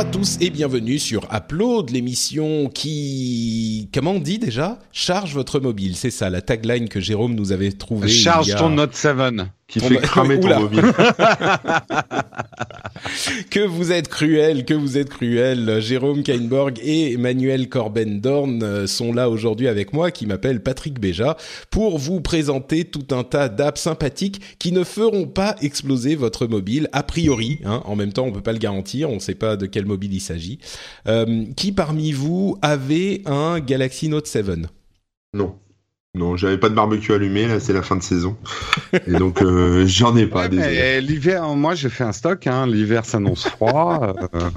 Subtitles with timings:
[0.00, 4.78] À tous et bienvenue sur Upload, l'émission qui, comment on dit déjà?
[4.92, 8.08] Charge votre mobile, c'est ça la tagline que Jérôme nous avait trouvée.
[8.08, 9.14] Charge a- ton Note 7
[9.70, 10.82] qui Ton- fait cramer ton mobile.
[13.50, 15.80] Que vous êtes cruel, que vous êtes cruel.
[15.80, 21.36] Jérôme Kainborg et Emmanuel Corben-Dorn euh, sont là aujourd'hui avec moi, qui m'appelle Patrick Béja,
[21.70, 26.88] pour vous présenter tout un tas d'apps sympathiques qui ne feront pas exploser votre mobile,
[26.92, 27.60] a priori.
[27.64, 29.86] Hein, en même temps, on peut pas le garantir, on ne sait pas de quel
[29.86, 30.58] mobile il s'agit.
[31.08, 34.46] Euh, qui parmi vous avait un Galaxy Note 7
[35.34, 35.54] Non.
[36.14, 38.36] Non, j'avais pas de barbecue allumé, là c'est la fin de saison.
[39.06, 42.46] Et donc euh, j'en ai pas, Ouais, l'hiver, moi j'ai fait un stock.
[42.48, 42.66] Hein.
[42.66, 44.16] L'hiver s'annonce froid.
[44.34, 44.50] euh.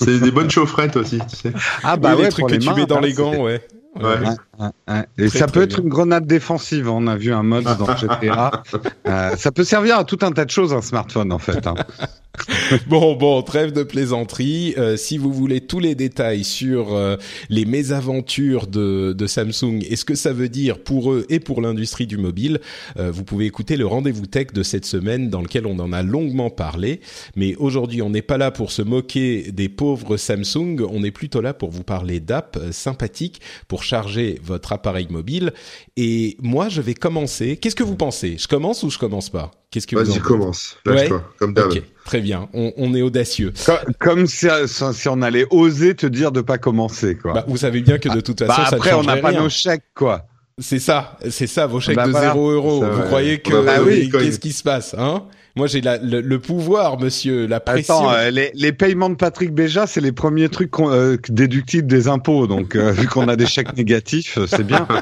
[0.00, 1.52] C'est des bonnes chaufferettes aussi, tu sais.
[1.84, 3.42] Ah Oui, bah les ouais, trucs pour que les tu mets dans hein, les gants,
[3.44, 3.66] ouais.
[4.00, 4.04] Ouais.
[4.04, 5.04] Ouais, ouais, ouais.
[5.18, 5.84] Et Très, ça peut être bien.
[5.84, 6.88] une grenade défensive.
[6.88, 8.62] On a vu un mode dans GTA.
[9.06, 11.66] Euh, ça peut servir à tout un tas de choses un smartphone en fait.
[11.66, 11.74] Hein.
[12.88, 14.74] Bon, bon, trêve de plaisanterie.
[14.76, 17.16] Euh, si vous voulez tous les détails sur euh,
[17.48, 21.60] les mésaventures de, de Samsung et ce que ça veut dire pour eux et pour
[21.60, 22.60] l'industrie du mobile,
[22.98, 26.02] euh, vous pouvez écouter le rendez-vous tech de cette semaine dans lequel on en a
[26.02, 27.00] longuement parlé.
[27.36, 30.82] Mais aujourd'hui, on n'est pas là pour se moquer des pauvres Samsung.
[30.90, 35.52] On est plutôt là pour vous parler d'apps sympathiques pour charger votre appareil mobile.
[35.96, 37.56] Et moi, je vais commencer.
[37.56, 38.36] Qu'est-ce que vous pensez?
[38.38, 39.50] Je commence ou je commence pas?
[39.70, 40.76] Qu'est-ce que Vas-y, commence.
[40.84, 41.70] Lâche-toi, comme d'hab.
[41.72, 42.48] Ok, très bien.
[42.52, 43.52] On, on est audacieux.
[43.64, 47.32] Comme, comme si, si on allait oser te dire de pas commencer quoi.
[47.32, 49.28] Bah, vous savez bien que de toute façon, Bah, ça après ne on n'a pas
[49.28, 49.42] rien.
[49.42, 50.26] nos chèques quoi.
[50.58, 52.28] C'est ça, c'est ça, vos chèques Bah, de voilà.
[52.32, 52.80] 0 euros.
[52.80, 53.06] Ça, Vous ouais.
[53.06, 55.24] croyez que On va pas oui, qu'est-ce qui se passe, hein?
[55.56, 58.08] Moi, j'ai le, le pouvoir, monsieur, la pression.
[58.08, 62.08] Attends, euh, les, les paiements de Patrick Béja, c'est les premiers trucs euh, déductibles des
[62.08, 62.46] impôts.
[62.46, 64.86] Donc, euh, vu qu'on a des chèques négatifs, euh, c'est bien.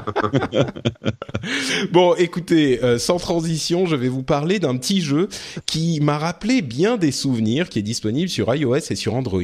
[1.91, 5.29] Bon, écoutez, euh, sans transition, je vais vous parler d'un petit jeu
[5.65, 9.41] qui m'a rappelé bien des souvenirs, qui est disponible sur iOS et sur Android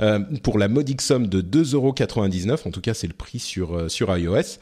[0.00, 2.66] euh, pour la modique somme de 2,99€.
[2.66, 4.58] En tout cas, c'est le prix sur euh, sur iOS.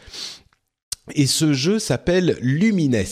[1.14, 3.04] Et ce jeu s'appelle Lumines.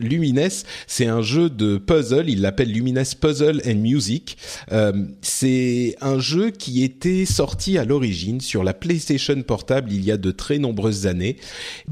[0.00, 0.48] Lumines,
[0.88, 2.28] c'est un jeu de puzzle.
[2.28, 4.36] Il l'appelle Lumines Puzzle and Music.
[4.72, 4.92] Euh,
[5.22, 10.16] c'est un jeu qui était sorti à l'origine sur la PlayStation Portable il y a
[10.16, 11.36] de très nombreuses années.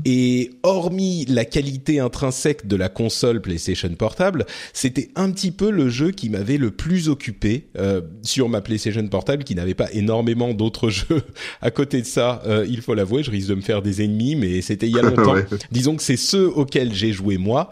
[0.04, 5.88] Et hormis la qualité intrinsèque de la console PlayStation Portable, c'était un petit peu le
[5.88, 10.53] jeu qui m'avait le plus occupé euh, sur ma PlayStation Portable, qui n'avait pas énormément
[10.53, 11.22] d'autres jeux
[11.60, 12.43] à côté de ça.
[12.47, 14.98] euh, il faut l'avouer, je risque de me faire des ennemis, mais c'était il y
[14.98, 15.34] a longtemps.
[15.34, 15.44] Ouais.
[15.71, 17.71] Disons que c'est ceux auxquels j'ai joué moi.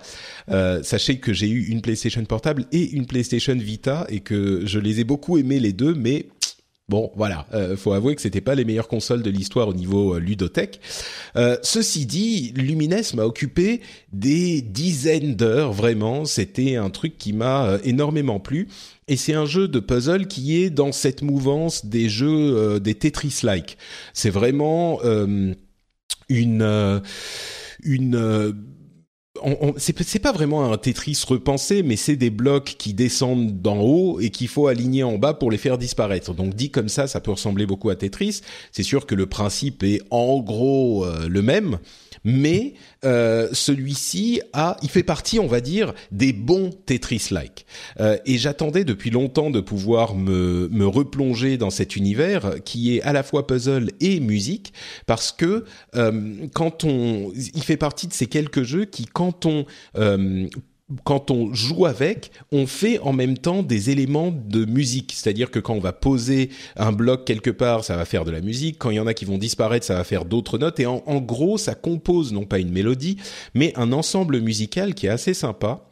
[0.51, 4.79] Euh, sachez que j'ai eu une PlayStation Portable et une PlayStation Vita et que je
[4.79, 6.27] les ai beaucoup aimés les deux, mais
[6.89, 10.17] Bon, voilà, euh, faut avouer que c'était pas les meilleures consoles de l'histoire au niveau
[10.17, 10.81] euh, ludothèque.
[11.37, 13.81] Euh, ceci dit, Lumines m'a occupé
[14.13, 16.25] des dizaines d'heures, vraiment.
[16.25, 18.69] C'était un truc qui m'a euh, énormément plu.
[19.07, 22.95] Et c'est un jeu de puzzle qui est dans cette mouvance des jeux euh, des
[22.95, 23.79] Tetris-like.
[24.13, 25.01] C'est vraiment
[26.29, 27.03] une
[27.83, 28.53] une euh,
[29.77, 34.31] c'est pas vraiment un Tetris repensé, mais c'est des blocs qui descendent d'en haut et
[34.31, 36.35] qu'il faut aligner en bas pour les faire disparaître.
[36.35, 38.41] Donc dit comme ça, ça peut ressembler beaucoup à Tetris.
[38.71, 41.79] C'est sûr que le principe est en gros euh, le même,
[42.25, 47.67] mais euh, celui-ci a, il fait partie, on va dire, des bons Tetris-like.
[48.01, 53.03] Euh, et j'attendais depuis longtemps de pouvoir me, me replonger dans cet univers qui est
[53.03, 54.73] à la fois puzzle et musique,
[55.07, 55.65] parce que
[56.53, 59.67] quand on, il fait partie de ces quelques jeux qui, quand on
[59.97, 60.49] euh,
[61.05, 65.13] quand on joue avec, on fait en même temps des éléments de musique.
[65.15, 68.41] C'est-à-dire que quand on va poser un bloc quelque part, ça va faire de la
[68.41, 68.79] musique.
[68.79, 70.81] Quand il y en a qui vont disparaître, ça va faire d'autres notes.
[70.81, 73.17] Et en, gros, ça compose non pas une mélodie,
[73.55, 75.89] mais un ensemble musical qui est assez sympa.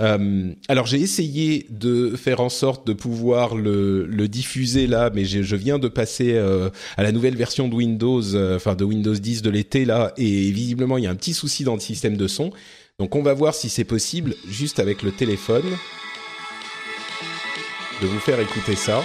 [0.00, 5.56] Euh, alors j'ai essayé de faire en sorte de pouvoir le, diffuser là, mais je
[5.56, 8.22] viens de passer euh, à la nouvelle version de Windows,
[8.54, 11.64] enfin de Windows 10 de l'été là, et visiblement il y a un petit souci
[11.64, 12.52] dans le système de son.
[13.00, 15.62] Donc on va voir si c'est possible, juste avec le téléphone,
[18.02, 19.04] de vous faire écouter ça.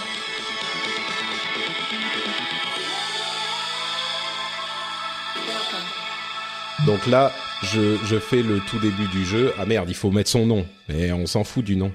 [6.88, 7.31] Donc là,
[7.62, 9.54] je, je fais le tout début du jeu.
[9.60, 10.66] Ah merde, il faut mettre son nom.
[10.90, 11.92] Mais on s'en fout du nom.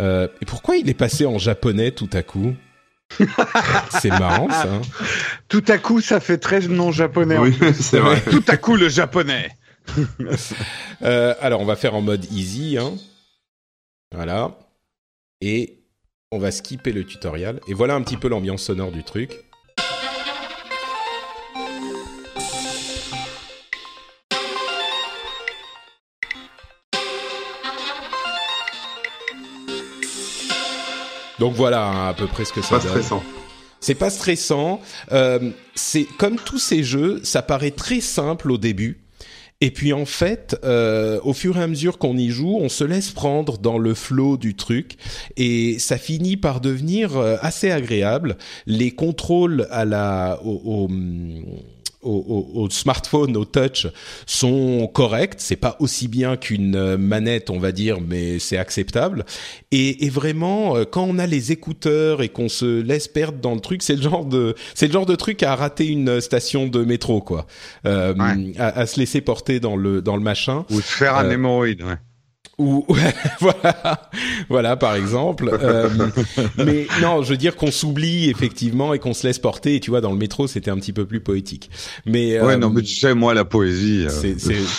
[0.00, 2.54] Euh, et pourquoi il est passé en japonais tout à coup?
[4.02, 4.82] C'est marrant ça.
[5.48, 7.38] Tout à coup, ça fait très non japonais.
[7.38, 8.20] Oui, c'est vrai.
[8.30, 9.48] Tout à coup, le japonais.
[11.02, 12.78] Euh, alors, on va faire en mode easy.
[12.78, 12.92] Hein.
[14.14, 14.56] Voilà.
[15.40, 15.82] Et
[16.30, 17.58] on va skipper le tutoriel.
[17.66, 19.32] Et voilà un petit peu l'ambiance sonore du truc.
[31.38, 32.90] Donc voilà hein, à peu près ce que ça Pas donne.
[32.90, 33.24] stressant.
[33.80, 34.80] C'est pas stressant.
[35.10, 39.01] Euh, c'est comme tous ces jeux, ça paraît très simple au début.
[39.62, 42.82] Et puis en fait, euh, au fur et à mesure qu'on y joue, on se
[42.82, 44.96] laisse prendre dans le flow du truc
[45.36, 48.38] et ça finit par devenir euh, assez agréable.
[48.66, 50.40] Les contrôles à la
[52.02, 53.86] au- au- au smartphone, au touch,
[54.26, 55.34] sont corrects.
[55.38, 59.24] C'est pas aussi bien qu'une euh, manette, on va dire, mais c'est acceptable.
[59.70, 63.54] Et, et vraiment, euh, quand on a les écouteurs et qu'on se laisse perdre dans
[63.54, 66.66] le truc, c'est le genre de, c'est le genre de truc à rater une station
[66.66, 67.46] de métro, quoi.
[67.86, 68.52] Euh, Ouais.
[68.58, 70.64] à, à se laisser porter dans le dans le machin.
[70.70, 71.96] Ou se faire un Euh, hémorroïde, ouais.
[72.58, 72.84] Ou
[73.40, 74.10] voilà,
[74.48, 75.50] voilà par exemple.
[75.62, 75.88] Euh,
[76.58, 79.76] mais non, je veux dire qu'on s'oublie effectivement et qu'on se laisse porter.
[79.76, 81.70] Et tu vois, dans le métro, c'était un petit peu plus poétique.
[82.06, 84.06] Mais Ouais, euh, non, mais tu sais, moi, la poésie.
[84.06, 84.36] euh, c'est,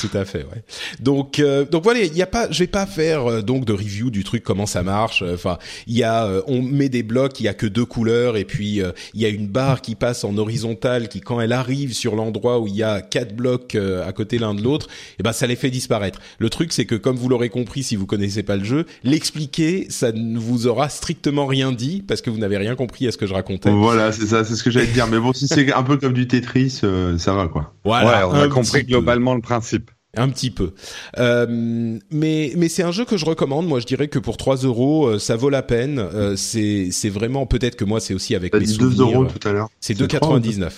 [0.08, 0.64] tout à fait, ouais.
[1.00, 3.74] Donc, euh, donc voilà, il y a pas, je vais pas faire euh, donc de
[3.74, 5.24] review du truc comment ça marche.
[5.34, 8.38] Enfin, il y a, euh, on met des blocs, il y a que deux couleurs
[8.38, 11.54] et puis euh, il y a une barre qui passe en horizontale qui, quand elle
[11.54, 14.88] arrive sur l'endroit où il y a quatre blocs euh, à côté l'un de l'autre,
[15.20, 16.20] et ben ça les fait disparaître.
[16.38, 19.88] Le truc, c'est que comme vous l'aurez compris, si vous connaissez pas le jeu, l'expliquer,
[19.90, 23.18] ça ne vous aura strictement rien dit parce que vous n'avez rien compris à ce
[23.18, 23.72] que je racontais.
[23.72, 25.08] Voilà, c'est ça, c'est ce que j'allais te dire.
[25.08, 27.74] Mais bon, si c'est un peu comme du Tetris, euh, ça va quoi.
[27.84, 28.88] Voilà, ouais, on a compris peu.
[28.88, 29.92] globalement le principe.
[30.16, 30.74] Un petit peu.
[31.18, 31.48] Euh,
[32.12, 33.68] mais mais c'est un jeu que je recommande.
[33.68, 35.98] Moi, je dirais que pour 3 euros, euh, ça vaut la peine.
[35.98, 39.22] Euh, c'est c'est vraiment peut-être que moi, c'est aussi avec mes dit 2 souvenirs.
[39.22, 39.70] euros tout à l'heure.
[39.80, 40.70] C'est C'est trois, 2,99.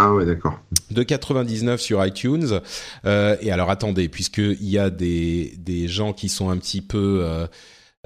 [0.00, 0.58] Ah ouais, d'accord.
[0.94, 2.60] 2,99 sur iTunes.
[3.04, 7.20] Euh, et alors attendez, puisqu'il y a des des gens qui sont un petit peu
[7.24, 7.46] euh,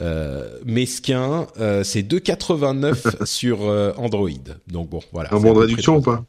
[0.01, 4.31] euh, mesquins, euh, c'est 2,89 sur euh, Android.
[4.67, 5.33] Donc bon, voilà.
[5.33, 6.25] Un bon de réduction ou pas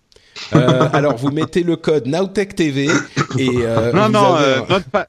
[0.55, 2.87] Euh, alors vous mettez le code NowTechTV
[3.37, 5.07] et euh, non, non, avez euh, pa-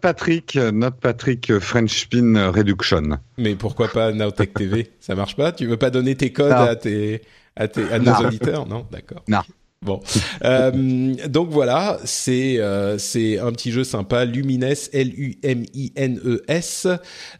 [0.00, 3.18] Patrick, notre Patrick French Spin euh, Reduction.
[3.38, 5.52] Mais pourquoi pas Nowtech TV Ça marche pas?
[5.52, 6.56] Tu veux pas donner tes codes Non.
[6.56, 7.22] à tes
[7.58, 8.26] à, tes, à nos Non.
[8.26, 8.66] auditeurs?
[8.66, 9.22] Non, d'accord.
[9.28, 9.40] Non.
[9.82, 10.00] Bon,
[10.42, 16.88] Euh, donc voilà, c'est euh, c'est un petit jeu sympa, Lumines, L-U-M-I-N-E-S,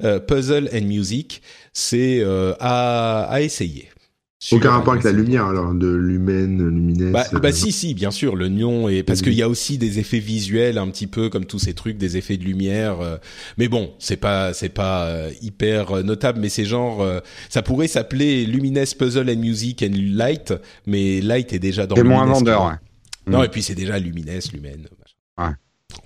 [0.04, 1.42] euh, Puzzle and Music.
[1.72, 2.22] C'est
[2.60, 3.88] à essayer.
[4.52, 7.12] Aucun rapport avec la lumière alors, de lumen, luminesse.
[7.12, 9.78] Bah, euh, bah si si bien sûr le nom est parce qu'il y a aussi
[9.78, 13.16] des effets visuels un petit peu comme tous ces trucs des effets de lumière euh,
[13.56, 17.62] mais bon c'est pas c'est pas euh, hyper euh, notable mais c'est genre euh, ça
[17.62, 20.52] pourrait s'appeler Lumines Puzzle and Music and Light
[20.86, 22.72] mais Light est déjà dans C'est moins vendeur, ouais.
[23.26, 23.44] non Mm.
[23.44, 25.48] et puis c'est déjà Lumines machin.
[25.48, 25.54] Ouais.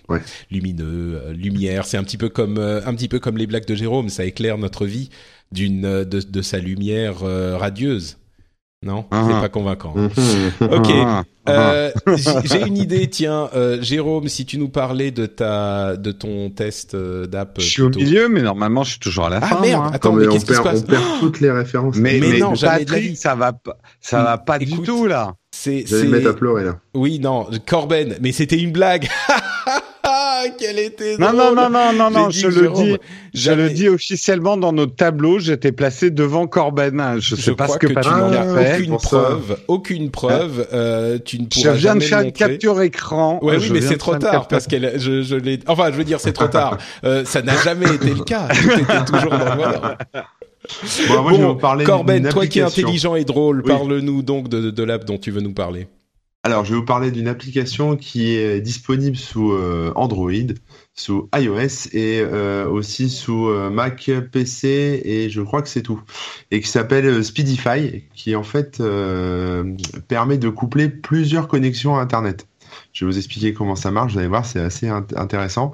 [0.09, 0.21] Ouais.
[0.53, 3.67] lumineux euh, lumière c'est un petit peu comme euh, un petit peu comme les blagues
[3.67, 5.09] de Jérôme ça éclaire notre vie
[5.53, 8.19] d'une euh, de, de sa lumière euh, radieuse
[8.83, 9.27] non Ah.
[9.29, 9.95] c'est pas convaincant.
[10.61, 10.89] Ok.
[10.91, 11.51] Ah, ah.
[11.51, 11.91] euh,
[12.45, 16.95] j'ai une idée, tiens, euh, Jérôme, si tu nous parlais de ta, de ton test
[16.95, 17.57] euh, d'app.
[17.59, 19.61] Je suis au milieu, mais normalement, je suis toujours à la Ah fin.
[19.61, 19.91] merde, moi.
[19.95, 21.97] attends, mais mais qu'est-ce qui se passe on perd toutes les références.
[21.97, 22.53] Mais, Mais mais, non.
[22.55, 25.35] Patrick, ça va, pas- ça va pas du tout là.
[25.53, 26.79] C'est, c'est, me mettre à pleurer là.
[26.95, 29.09] oui, non, Corben, mais c'était une blague.
[30.59, 31.55] Quelle était Non, drôle.
[31.55, 32.97] non, non, non, non, non, je le dis,
[33.35, 36.99] je le dis officiellement dans notre tableau, j'étais placé devant Corben.
[37.01, 37.17] hein.
[37.19, 38.75] Je sais Je pas ce que, Patrick a fait.
[38.79, 40.67] aucune preuve, aucune preuve.
[40.73, 43.39] euh, tu ne Je pourras viens de jamais faire une capture écran.
[43.43, 45.59] Ouais, Je oui, mais c'est de trop tard parce qu'elle, je, je l'ai.
[45.67, 46.79] Enfin, je veux dire, c'est trop tard.
[47.05, 48.49] Euh, ça n'a jamais été le cas.
[48.51, 49.63] Était toujours dans le.
[51.09, 53.69] Bon, moi, je vais Bon, vous parler Corben, toi qui es intelligent et drôle, Oui.
[53.73, 55.87] parle-nous donc de, de l'app dont tu veux nous parler.
[56.43, 60.31] Alors, je vais vous parler d'une application qui est disponible sous euh, Android,
[60.95, 66.03] sous iOS et euh, aussi sous euh, Mac, PC et je crois que c'est tout.
[66.51, 68.83] Et qui s'appelle Speedify, qui en fait
[70.09, 72.47] permet de coupler plusieurs connexions à Internet.
[72.93, 75.73] Je vais vous expliquer comment ça marche, vous allez voir, c'est assez int- intéressant.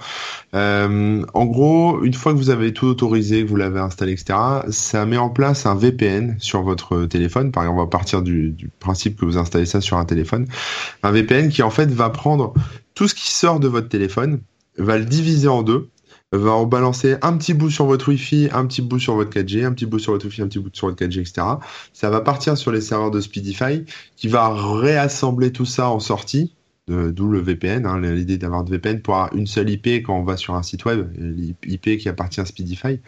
[0.55, 4.39] Euh, en gros, une fois que vous avez tout autorisé, que vous l'avez installé, etc.,
[4.69, 7.53] ça met en place un VPN sur votre téléphone.
[7.53, 10.47] Par exemple, on va partir du, du principe que vous installez ça sur un téléphone.
[11.03, 12.53] Un VPN qui en fait va prendre
[12.95, 14.41] tout ce qui sort de votre téléphone,
[14.79, 15.89] va le diviser en deux,
[16.33, 19.65] va en balancer un petit bout sur votre Wi-Fi, un petit bout sur votre 4G,
[19.65, 21.47] un petit bout sur votre Wi-Fi, un petit bout sur votre 4G, etc.
[21.93, 23.85] Ça va partir sur les serveurs de Speedify,
[24.17, 26.56] qui va réassembler tout ça en sortie
[26.89, 30.23] d'où le VPN, hein, l'idée d'avoir de VPN pour avoir une seule IP quand on
[30.23, 31.09] va sur un site web,
[31.65, 33.01] l'IP qui appartient à Speedify,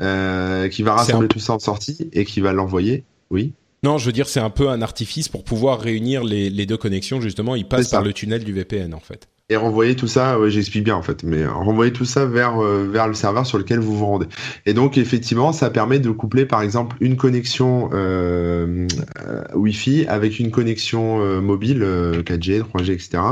[0.00, 3.04] euh, qui va rassembler tout ça en sortie et qui va l'envoyer.
[3.30, 3.52] Oui.
[3.82, 6.76] Non, je veux dire, c'est un peu un artifice pour pouvoir réunir les, les deux
[6.76, 7.20] connexions.
[7.20, 10.48] Justement, il passe par le tunnel du VPN en fait et renvoyer tout ça, ouais,
[10.48, 13.80] j'explique bien en fait, mais renvoyer tout ça vers euh, vers le serveur sur lequel
[13.80, 14.26] vous vous rendez.
[14.64, 18.86] Et donc effectivement, ça permet de coupler par exemple une connexion euh,
[19.26, 23.22] euh Wi-Fi avec une connexion euh, mobile 4G, 3G, etc.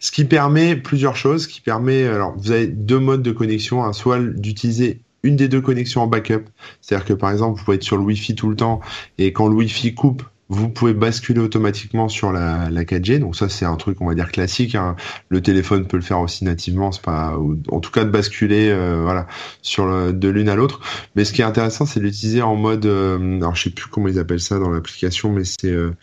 [0.00, 3.92] Ce qui permet plusieurs choses, qui permet alors vous avez deux modes de connexion, hein,
[3.92, 6.44] soit d'utiliser une des deux connexions en backup,
[6.80, 8.80] c'est-à-dire que par exemple vous pouvez être sur le Wi-Fi tout le temps
[9.18, 13.18] et quand le Wi-Fi coupe, vous pouvez basculer automatiquement sur la, la 4G.
[13.18, 14.74] Donc ça, c'est un truc, on va dire classique.
[14.74, 14.96] Hein.
[15.28, 16.90] Le téléphone peut le faire aussi nativement.
[16.90, 17.38] C'est pas,
[17.68, 19.26] en tout cas, de basculer, euh, voilà,
[19.60, 20.80] sur le, de l'une à l'autre.
[21.16, 24.08] Mais ce qui est intéressant, c'est d'utiliser en mode, euh, alors je sais plus comment
[24.08, 25.94] ils appellent ça dans l'application, mais c'est euh,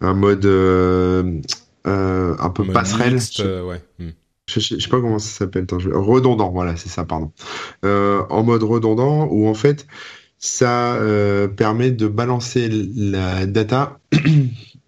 [0.00, 0.46] un mode
[1.84, 3.18] un peu passerelle.
[3.64, 3.82] ouais.
[3.98, 4.10] Hmm.
[4.46, 5.66] Je, je, sais pas comment ça s'appelle.
[5.70, 7.32] Redondant, voilà, c'est ça, pardon.
[7.82, 9.86] en mode redondant, où en fait
[10.38, 13.98] ça euh, permet de balancer la data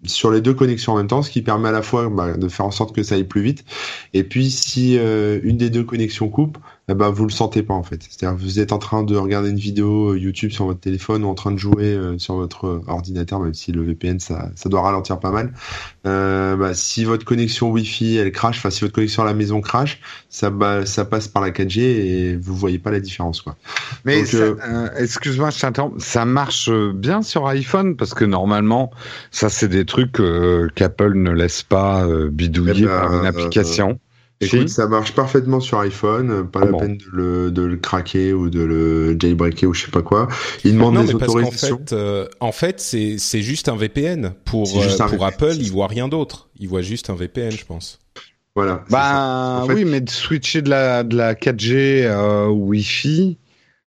[0.05, 2.47] sur les deux connexions en même temps, ce qui permet à la fois bah, de
[2.47, 3.65] faire en sorte que ça aille plus vite.
[4.13, 6.57] Et puis, si euh, une des deux connexions coupe,
[6.89, 8.01] eh ben, vous le sentez pas en fait.
[8.01, 11.27] C'est-à-dire vous êtes en train de regarder une vidéo euh, YouTube sur votre téléphone ou
[11.27, 14.81] en train de jouer euh, sur votre ordinateur, même si le VPN ça, ça doit
[14.81, 15.53] ralentir pas mal.
[16.07, 19.61] Euh, bah, si votre connexion Wi-Fi elle crache, enfin si votre connexion à la maison
[19.61, 23.55] crache, ça bah, ça passe par la 4G et vous voyez pas la différence quoi.
[24.03, 24.23] Mais
[24.97, 27.95] excuse-moi, je Ça marche bien sur iPhone?
[27.95, 28.91] Parce que normalement
[29.29, 30.19] ça c'est des trucs
[30.75, 33.99] qu'Apple ne laisse pas bidouiller eh ben, par une application.
[34.41, 38.49] Écoute, ça marche parfaitement sur iPhone, pas la peine de le, de le, craquer ou
[38.49, 40.27] de le jailbreaker ou je sais pas quoi.
[40.63, 41.75] Il demande des autorisations.
[41.75, 45.71] En fait, euh, en fait c'est c'est juste un VPN pour euh, pour Apple, il
[45.71, 46.49] voit rien d'autre.
[46.59, 47.99] Il voit juste un VPN, je pense.
[48.55, 48.83] Voilà.
[48.89, 53.37] Bah oui, mais de switcher de la de la 4G euh, Wi-Fi,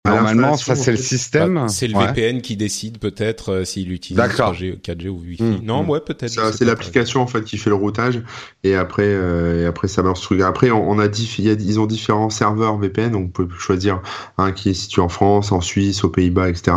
[0.06, 1.54] Normalement, ça c'est le système.
[1.56, 5.44] Bah, c'est le VPN qui décide peut-être euh, s'il utilise 3G, 4G ou Wi-Fi.
[5.44, 5.90] Mmh, non, mmh.
[5.90, 6.52] ouais, peut-être.
[6.54, 8.22] C'est l'application en fait qui fait le routage
[8.66, 10.42] et après euh, et après ça marche truc.
[10.42, 14.02] Après, on, a ils ont différents serveurs VPN, donc vous pouvez choisir
[14.38, 16.76] un qui est situé en France, en Suisse, aux Pays-Bas, etc.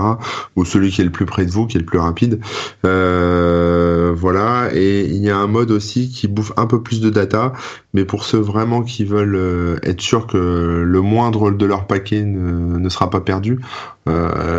[0.55, 2.41] Ou celui qui est le plus près de vous, qui est le plus rapide.
[2.85, 4.71] Euh, voilà.
[4.73, 7.55] Et il y a un mode aussi qui bouffe un peu plus de data,
[7.93, 10.37] mais pour ceux vraiment qui veulent euh, être sûrs que
[10.87, 13.96] le moindre de leur paquet ne, ne sera pas perdu, euh,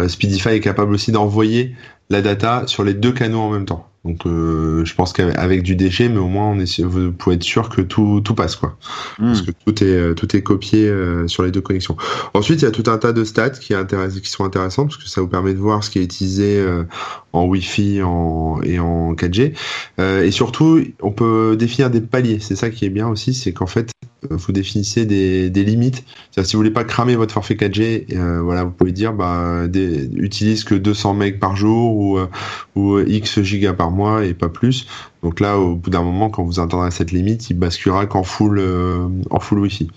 [0.07, 1.75] Speedify est capable aussi d'envoyer
[2.09, 3.87] la data sur les deux canaux en même temps.
[4.07, 7.43] Donc euh, je pense qu'avec du déchet, mais au moins on est, vous pouvez être
[7.43, 8.77] sûr que tout, tout passe quoi,
[9.19, 9.25] hmm.
[9.25, 11.97] parce que tout est euh, tout est copié euh, sur les deux connexions.
[12.33, 15.09] Ensuite, il y a tout un tas de stats qui, qui sont intéressants parce que
[15.09, 16.65] ça vous permet de voir ce qui est utilisé
[17.33, 19.53] en Wi-Fi en, et en 4G.
[19.99, 22.39] et surtout, on peut définir des paliers.
[22.39, 23.91] C'est ça qui est bien aussi, c'est qu'en fait
[24.29, 26.03] vous définissez des, des limites.
[26.41, 29.36] Si vous voulez pas cramer votre forfait 4G, voilà, vous pouvez dire bah
[29.67, 32.19] des, utilise que 200 MB par jour ou
[32.75, 34.87] ou X gigas par mois et pas plus.
[35.23, 38.59] Donc là, au bout d'un moment, quand vous atteindrez cette limite, il basculera qu'en full,
[38.59, 39.89] euh, en full Wi-Fi.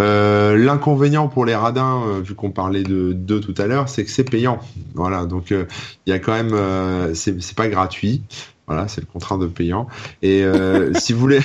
[0.00, 4.04] Euh, l'inconvénient pour les radins, euh, vu qu'on parlait de deux tout à l'heure, c'est
[4.04, 4.60] que c'est payant.
[4.94, 5.66] Voilà, donc il
[6.06, 8.22] y a quand même, c'est pas gratuit.
[8.66, 9.88] Voilà, c'est le contrat de payant.
[10.22, 10.44] Et
[10.98, 11.40] si vous voulez.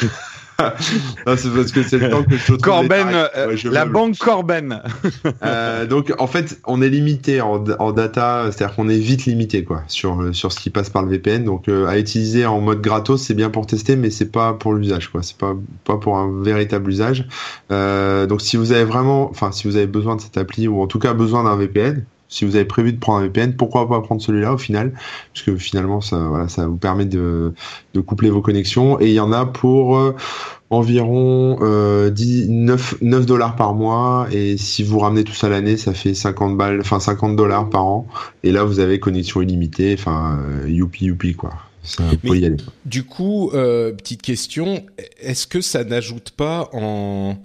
[1.38, 4.82] C'est parce que c'est le temps que je Corben, euh, la banque Corben.
[5.44, 9.64] euh, donc en fait, on est limité en, en data, c'est-à-dire qu'on est vite limité
[9.64, 11.44] quoi sur sur ce qui passe par le VPN.
[11.44, 14.74] Donc euh, à utiliser en mode gratos, c'est bien pour tester, mais c'est pas pour
[14.74, 15.22] l'usage quoi.
[15.24, 17.28] C'est pas pas pour un véritable usage.
[17.72, 20.82] Euh, donc si vous avez vraiment, enfin si vous avez besoin de cette appli ou
[20.82, 23.88] en tout cas besoin d'un VPN, si vous avez prévu de prendre un VPN, pourquoi
[23.88, 24.92] pas prendre celui-là au final?
[25.32, 27.54] Parce que finalement, ça, voilà, ça vous permet de,
[27.94, 29.00] de coupler vos connexions.
[29.00, 30.16] Et il y en a pour euh,
[30.72, 34.28] environ euh, 10, 9, 9 dollars par mois.
[34.32, 37.86] Et si vous ramenez tout ça l'année, ça fait 50 balles, enfin 50 dollars par
[37.86, 38.08] an.
[38.42, 39.94] Et là, vous avez connexion illimitée.
[39.94, 41.52] Enfin, euh, youpi youpi quoi.
[41.84, 42.58] Ça, y aller.
[42.86, 44.84] Du coup, euh, petite question,
[45.22, 47.36] est-ce que ça n'ajoute pas en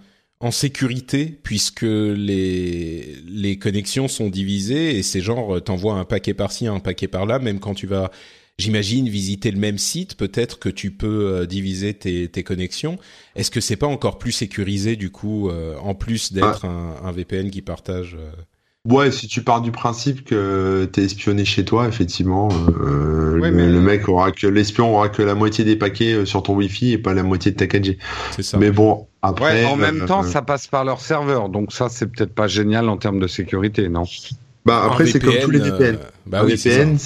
[0.41, 6.35] en sécurité puisque les les connexions sont divisées et c'est genre euh, t'envoies un paquet
[6.35, 8.13] par-ci un paquet par-là même quand tu vas
[8.57, 12.99] j'imagine visiter le même site peut-être que tu peux euh, diviser tes, tes connexions
[13.35, 17.01] est-ce que c'est pas encore plus sécurisé du coup euh, en plus d'être ah.
[17.03, 18.17] un, un, VPN qui partage
[18.89, 22.49] Ouais, si tu pars du principe que t'es espionné chez toi, effectivement,
[22.81, 26.55] euh, le, mec aura que l'espion aura que la moitié des paquets euh, sur ton
[26.55, 27.99] Wi-Fi et pas la moitié de ta 4G.
[28.35, 28.57] C'est ça.
[28.57, 29.67] Mais bon, après.
[29.67, 32.89] en même euh, temps, ça passe par leur serveur, donc ça, c'est peut-être pas génial
[32.89, 34.05] en termes de sécurité, non?
[34.65, 35.99] Bah après, c'est comme tous les VPN.
[36.27, 36.97] bah oui, VPN,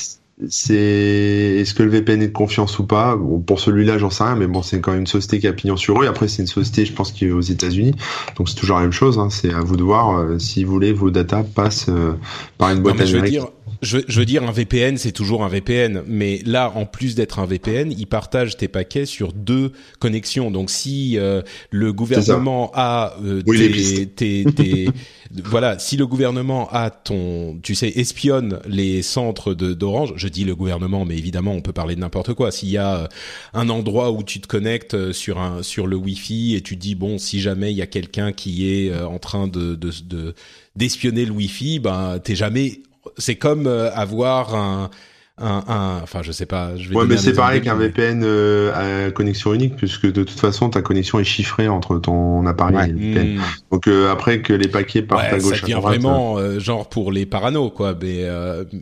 [0.48, 3.16] c'est est-ce que le VPN est de confiance ou pas?
[3.16, 5.52] Bon, Pour celui-là, j'en sais rien, mais bon, c'est quand même une société qui a
[5.52, 6.06] pignon sur eux.
[6.06, 7.94] Après, c'est une société, je pense, qui est aux États-Unis,
[8.36, 9.18] donc c'est toujours la même chose.
[9.18, 9.28] Hein.
[9.30, 12.14] C'est à vous de voir euh, si vous voulez vos data passent euh,
[12.58, 16.40] par une boîte américaine je, je, veux dire, un VPN, c'est toujours un VPN, mais
[16.46, 20.52] là, en plus d'être un VPN, il partage tes paquets sur deux connexions.
[20.52, 24.88] Donc, si euh, le gouvernement a euh, tes, tes,
[25.44, 30.44] voilà, si le gouvernement a ton, tu sais, espionne les centres de d'Orange, je dis
[30.44, 32.52] le gouvernement, mais évidemment, on peut parler de n'importe quoi.
[32.52, 33.08] S'il y a euh,
[33.52, 37.18] un endroit où tu te connectes sur un sur le Wi-Fi et tu dis bon,
[37.18, 40.34] si jamais il y a quelqu'un qui est en train de de
[40.76, 42.80] d'espionner le Wi-Fi, ben t'es jamais
[43.18, 44.90] c'est comme euh, avoir un
[45.38, 46.76] un, enfin je sais pas.
[46.76, 50.38] Je vais ouais, mais c'est pareil qu'un VPN euh, à connexion unique, puisque de toute
[50.38, 53.36] façon ta connexion est chiffrée entre ton appareil et le VPN.
[53.38, 53.42] Hmm.
[53.70, 57.12] Donc euh, après que les paquets partent à gauche, ça devient vraiment euh, genre pour
[57.12, 57.96] les parano quoi.
[58.00, 58.26] Mais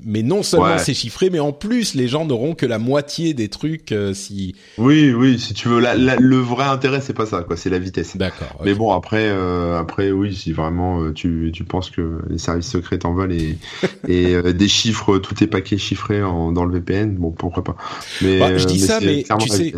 [0.04, 3.48] mais non seulement c'est chiffré, mais en plus les gens n'auront que la moitié des
[3.48, 4.56] trucs si.
[4.76, 7.78] Oui oui, si tu veux, la, le vrai intérêt c'est pas ça quoi, c'est la
[7.78, 8.16] vitesse.
[8.16, 8.60] D'accord.
[8.64, 9.30] Mais bon après
[9.78, 13.56] après oui, si vraiment tu tu penses que les services secrets t'en veulent et
[14.08, 17.76] et déchiffrent tous tes paquets chiffrés en dans, le VPN, bon pourquoi pas.
[18.22, 19.72] Mais bah, je dis ça, mais tu sais.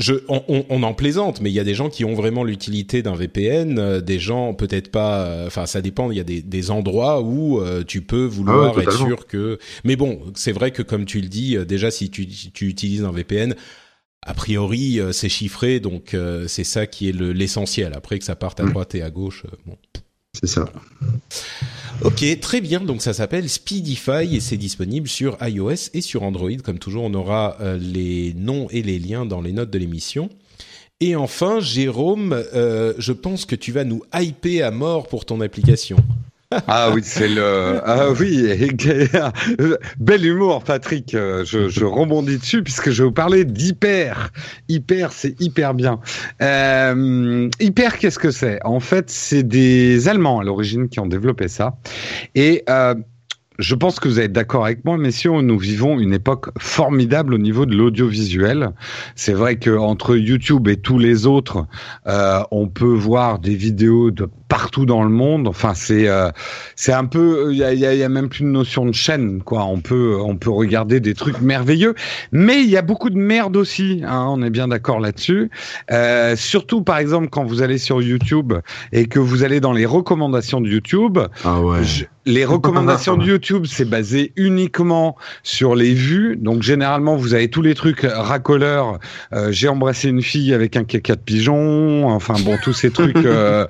[0.00, 3.02] Je, on, on, en plaisante, mais il y a des gens qui ont vraiment l'utilité
[3.02, 5.26] d'un VPN, euh, des gens peut-être pas.
[5.26, 6.10] Euh, enfin, ça dépend.
[6.10, 9.58] Il y a des, des endroits où euh, tu peux vouloir ah être sûr que.
[9.84, 13.12] Mais bon, c'est vrai que comme tu le dis, déjà si tu, tu utilises un
[13.12, 13.54] VPN,
[14.22, 17.92] a priori c'est chiffré, donc c'est ça qui est l'essentiel.
[17.94, 18.70] Après que ça parte à mm.
[18.70, 19.76] droite et à gauche, bon.
[20.32, 20.66] C'est ça.
[22.02, 22.80] Ok, très bien.
[22.80, 26.56] Donc ça s'appelle Speedify et c'est disponible sur iOS et sur Android.
[26.64, 30.30] Comme toujours, on aura euh, les noms et les liens dans les notes de l'émission.
[31.00, 35.40] Et enfin, Jérôme, euh, je pense que tu vas nous hyper à mort pour ton
[35.40, 35.96] application
[36.66, 37.80] ah oui, c'est le.
[37.84, 38.48] Ah oui,
[40.00, 41.10] bel humour, Patrick.
[41.12, 44.30] Je, je rebondis dessus puisque je vais vous parler d'hyper.
[44.68, 46.00] Hyper, c'est hyper bien.
[46.42, 48.58] Euh, hyper, qu'est-ce que c'est?
[48.64, 51.76] En fait, c'est des Allemands à l'origine qui ont développé ça.
[52.34, 52.94] Et euh,
[53.60, 57.38] je pense que vous êtes d'accord avec moi, messieurs, nous vivons une époque formidable au
[57.38, 58.70] niveau de l'audiovisuel.
[59.14, 61.66] C'est vrai que entre YouTube et tous les autres,
[62.06, 65.46] euh, on peut voir des vidéos de partout dans le monde.
[65.46, 66.30] Enfin, c'est euh,
[66.74, 69.64] c'est un peu, il y a, y a, même plus de notion de chaîne, quoi.
[69.64, 71.94] On peut on peut regarder des trucs merveilleux,
[72.32, 74.02] mais il y a beaucoup de merde aussi.
[74.06, 75.50] Hein, on est bien d'accord là-dessus.
[75.90, 78.54] Euh, surtout, par exemple, quand vous allez sur YouTube
[78.92, 81.18] et que vous allez dans les recommandations de YouTube.
[81.44, 81.82] Ah ouais.
[82.26, 86.36] Les recommandations de YouTube, c'est basé uniquement sur les vues.
[86.36, 88.98] Donc généralement, vous avez tous les trucs racoleurs.
[89.32, 92.08] Euh, J'ai embrassé une fille avec un caca de pigeon.
[92.08, 93.16] Enfin bon, tous ces trucs.
[93.24, 93.66] euh,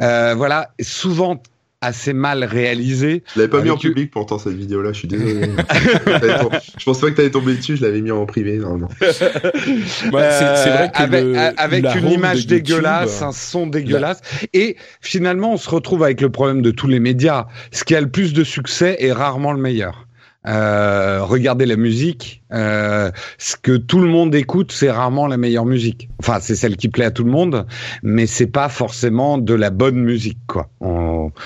[0.00, 1.40] euh voilà, souvent
[1.82, 3.22] assez mal réalisé.
[3.34, 5.40] Je l'avais pas mis en public pourtant cette vidéo-là, je suis désolé.
[6.78, 8.88] je pensais pas que t'allais tomber dessus, je l'avais mis en privé normalement.
[9.00, 14.20] c'est vrai que avec, avec une image dégueulasse, un son dégueulasse,
[14.54, 17.46] et finalement on se retrouve avec le problème de tous les médias.
[17.72, 20.06] Ce qui a le plus de succès est rarement le meilleur.
[20.46, 22.42] Euh, regardez la musique.
[22.52, 26.08] Euh, ce que tout le monde écoute, c'est rarement la meilleure musique.
[26.18, 27.66] Enfin, c'est celle qui plaît à tout le monde,
[28.02, 30.68] mais c'est pas forcément de la bonne musique, quoi.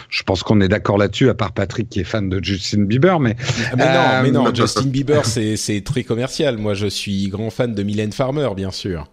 [0.09, 3.21] je pense qu'on est d'accord là-dessus, à part Patrick qui est fan de Justin Bieber,
[3.21, 3.37] mais.
[3.77, 6.57] Mais non, mais non, euh, Justin Bieber, c'est très commercial.
[6.57, 9.11] Moi, je suis grand fan de Mylène Farmer, bien sûr.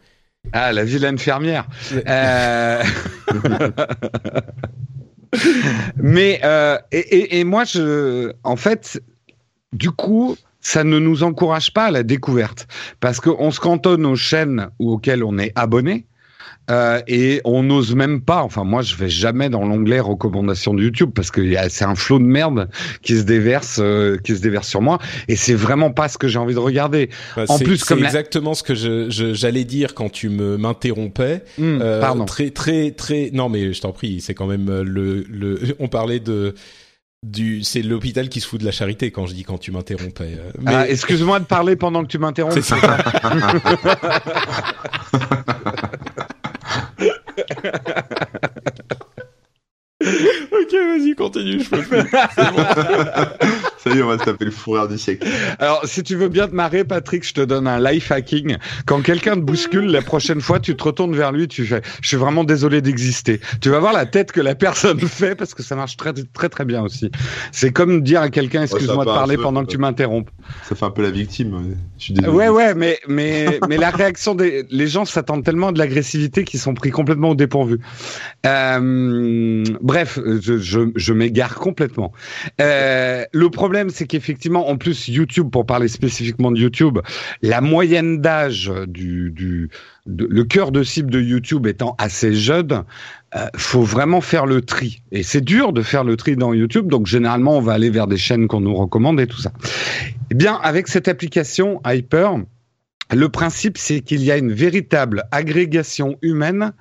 [0.52, 1.68] Ah, la vilaine fermière.
[2.08, 2.84] Euh...
[5.96, 9.02] mais euh, et, et, et, moi, je, en fait,
[9.74, 12.68] du coup, ça ne nous encourage pas à la découverte
[13.00, 16.06] parce qu'on se cantonne aux chaînes auxquelles on est abonné.
[16.72, 18.42] Euh, et on n'ose même pas.
[18.42, 22.20] Enfin, moi, je vais jamais dans l'onglet recommandations de YouTube parce que c'est un flot
[22.20, 22.70] de merde
[23.02, 25.00] qui se déverse, euh, qui se déverse sur moi.
[25.28, 27.10] Et c'est vraiment pas ce que j'ai envie de regarder.
[27.36, 28.74] Bah, en plus, comme exactement ce que
[29.34, 31.44] j'allais dire quand tu me m'interrompais.
[31.58, 32.24] Hmm, euh, pardon.
[32.24, 33.30] Très, très, très.
[33.34, 34.22] Non, mais je t'en prie.
[34.22, 35.76] C'est quand même le, le.
[35.80, 36.56] On parlait de
[37.24, 40.38] du c'est l'hôpital qui se fout de la charité quand je dis quand tu m'interrompais.
[40.38, 40.76] Euh, mais...
[40.76, 42.54] Ah, excuse-moi de parler pendant que tu m'interromps.
[42.54, 42.76] C'est ça.
[50.04, 52.00] ok, vas-y, continue, je peux plus.
[53.84, 55.28] Ça y est, on va se taper le fourreur du siècle.
[55.60, 58.56] Alors, si tu veux bien te marrer, Patrick, je te donne un life hacking.
[58.86, 62.08] Quand quelqu'un te bouscule, la prochaine fois, tu te retournes vers lui, tu fais, je
[62.08, 63.42] suis vraiment désolé d'exister.
[63.60, 66.48] Tu vas voir la tête que la personne fait parce que ça marche très, très,
[66.48, 67.12] très bien aussi.
[67.52, 70.30] C'est comme dire à quelqu'un, excuse-moi de parler pendant que tu m'interrompes.
[70.64, 71.76] Ça fait un peu la victime.
[71.98, 72.34] Je suis désolé.
[72.34, 76.46] Ouais, ouais, mais, mais, mais la réaction des, les gens s'attendent tellement à de l'agressivité
[76.46, 77.80] qu'ils sont pris complètement au dépourvu.
[78.46, 82.14] Euh, bref, je, je, je m'égare complètement.
[82.62, 87.00] Euh, le problème problème, c'est qu'effectivement, en plus, YouTube, pour parler spécifiquement de YouTube,
[87.42, 89.68] la moyenne d'âge du,
[90.06, 92.84] le cœur de cible de YouTube étant assez jeune,
[93.36, 95.02] euh, faut vraiment faire le tri.
[95.12, 98.06] Et c'est dur de faire le tri dans YouTube, donc généralement, on va aller vers
[98.06, 99.52] des chaînes qu'on nous recommande et tout ça.
[100.30, 102.36] Eh bien, avec cette application Hyper,
[103.12, 106.74] le principe, c'est qu'il y a une véritable agrégation humaine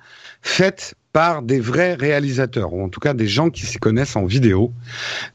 [0.43, 4.25] faite par des vrais réalisateurs, ou en tout cas des gens qui s'y connaissent en
[4.25, 4.73] vidéo.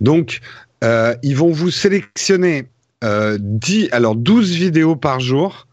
[0.00, 0.40] Donc,
[0.84, 2.68] euh, ils vont vous sélectionner
[3.04, 5.66] euh, 10, alors 12 vidéos par jour,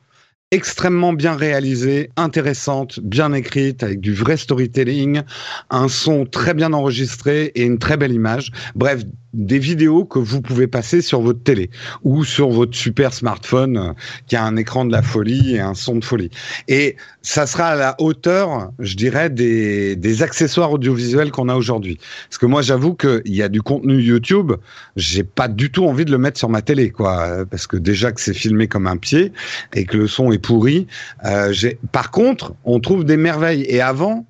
[0.51, 5.21] extrêmement bien réalisées, intéressantes, bien écrites, avec du vrai storytelling,
[5.69, 8.51] un son très bien enregistré et une très belle image.
[8.75, 9.03] Bref,
[9.35, 11.69] des vidéos que vous pouvez passer sur votre télé
[12.03, 13.93] ou sur votre super smartphone euh,
[14.27, 16.31] qui a un écran de la folie et un son de folie.
[16.67, 21.99] Et ça sera à la hauteur, je dirais, des, des accessoires audiovisuels qu'on a aujourd'hui.
[22.29, 24.53] Parce que moi, j'avoue qu'il y a du contenu YouTube,
[24.95, 27.45] j'ai pas du tout envie de le mettre sur ma télé, quoi.
[27.49, 29.31] Parce que déjà que c'est filmé comme un pied
[29.73, 30.87] et que le son est pourri.
[31.25, 31.53] Euh,
[31.91, 33.65] par contre, on trouve des merveilles.
[33.67, 34.25] Et avant,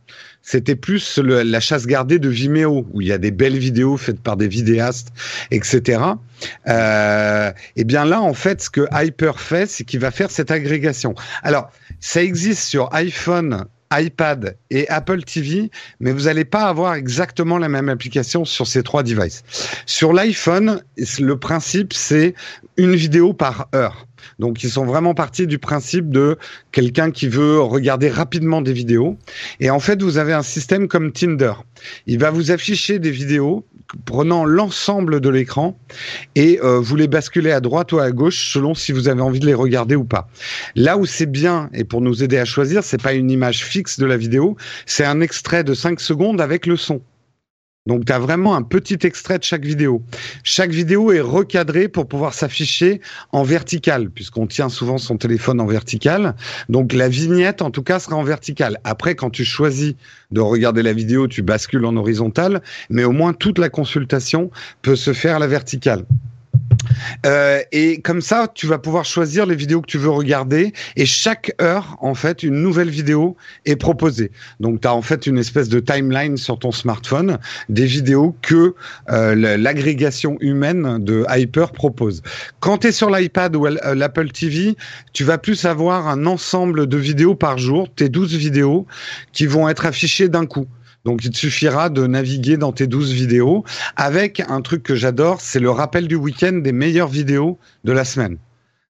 [0.45, 4.19] c'était plus la chasse gardée de Vimeo, où il y a des belles vidéos faites
[4.19, 5.11] par des vidéastes,
[5.49, 5.99] etc.
[6.67, 10.51] Euh, et bien là, en fait, ce que Hyper fait, c'est qu'il va faire cette
[10.51, 11.15] agrégation.
[11.41, 13.65] Alors, ça existe sur iPhone
[13.99, 18.83] iPad et Apple TV, mais vous n'allez pas avoir exactement la même application sur ces
[18.83, 19.43] trois devices.
[19.85, 20.81] Sur l'iPhone,
[21.19, 22.35] le principe, c'est
[22.77, 24.05] une vidéo par heure.
[24.39, 26.37] Donc ils sont vraiment partis du principe de
[26.71, 29.17] quelqu'un qui veut regarder rapidement des vidéos.
[29.59, 31.53] Et en fait, vous avez un système comme Tinder.
[32.07, 33.65] Il va vous afficher des vidéos
[34.05, 35.77] prenant l'ensemble de l'écran
[36.35, 39.39] et euh, vous les basculez à droite ou à gauche selon si vous avez envie
[39.39, 40.27] de les regarder ou pas.
[40.75, 43.99] Là où c'est bien et pour nous aider à choisir, c'est pas une image fixe
[43.99, 47.01] de la vidéo, c'est un extrait de 5 secondes avec le son.
[47.85, 50.01] Donc, tu as vraiment un petit extrait de chaque vidéo.
[50.43, 52.99] Chaque vidéo est recadrée pour pouvoir s'afficher
[53.31, 56.35] en vertical, puisqu'on tient souvent son téléphone en vertical.
[56.67, 58.79] Donc, la vignette, en tout cas, sera en vertical.
[58.83, 59.93] Après, quand tu choisis
[60.31, 64.49] de regarder la vidéo, tu bascules en horizontal, mais au moins toute la consultation
[64.81, 66.05] peut se faire à la verticale.
[67.25, 70.73] Euh, et comme ça, tu vas pouvoir choisir les vidéos que tu veux regarder.
[70.95, 74.31] Et chaque heure, en fait, une nouvelle vidéo est proposée.
[74.59, 77.37] Donc, tu as en fait une espèce de timeline sur ton smartphone
[77.69, 78.75] des vidéos que
[79.09, 82.21] euh, l'agrégation humaine de Hyper propose.
[82.59, 84.75] Quand tu es sur l'iPad ou euh, l'Apple TV,
[85.13, 88.87] tu vas plus avoir un ensemble de vidéos par jour, tes 12 vidéos,
[89.31, 90.67] qui vont être affichées d'un coup.
[91.05, 93.63] Donc il te suffira de naviguer dans tes 12 vidéos
[93.95, 98.03] avec un truc que j'adore, c'est le rappel du week-end des meilleures vidéos de la
[98.03, 98.37] semaine.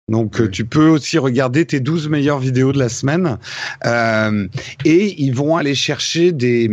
[0.08, 3.38] Donc euh, tu peux aussi regarder tes 12 meilleures vidéos de la semaine
[3.86, 4.48] euh,
[4.86, 6.70] et ils vont aller chercher des,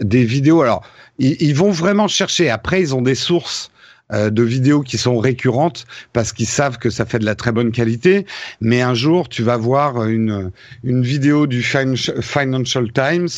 [0.00, 0.62] des vidéos.
[0.62, 0.82] Alors
[1.18, 2.48] ils, ils vont vraiment chercher.
[2.48, 3.70] Après ils ont des sources
[4.12, 7.52] euh, de vidéos qui sont récurrentes parce qu'ils savent que ça fait de la très
[7.52, 8.26] bonne qualité.
[8.60, 10.50] Mais un jour, tu vas voir une,
[10.84, 13.28] une vidéo du Financial Times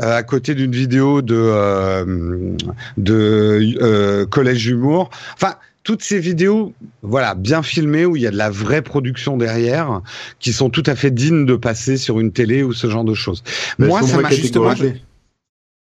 [0.00, 2.56] euh, à côté d'une vidéo de, euh,
[2.96, 5.10] de Collège Humour.
[5.34, 9.36] Enfin, toutes ces vidéos, voilà, bien filmées où il y a de la vraie production
[9.36, 10.02] derrière,
[10.38, 13.14] qui sont tout à fait dignes de passer sur une télé ou ce genre de
[13.14, 13.42] choses.
[13.78, 14.74] Moi, ça m'a justement.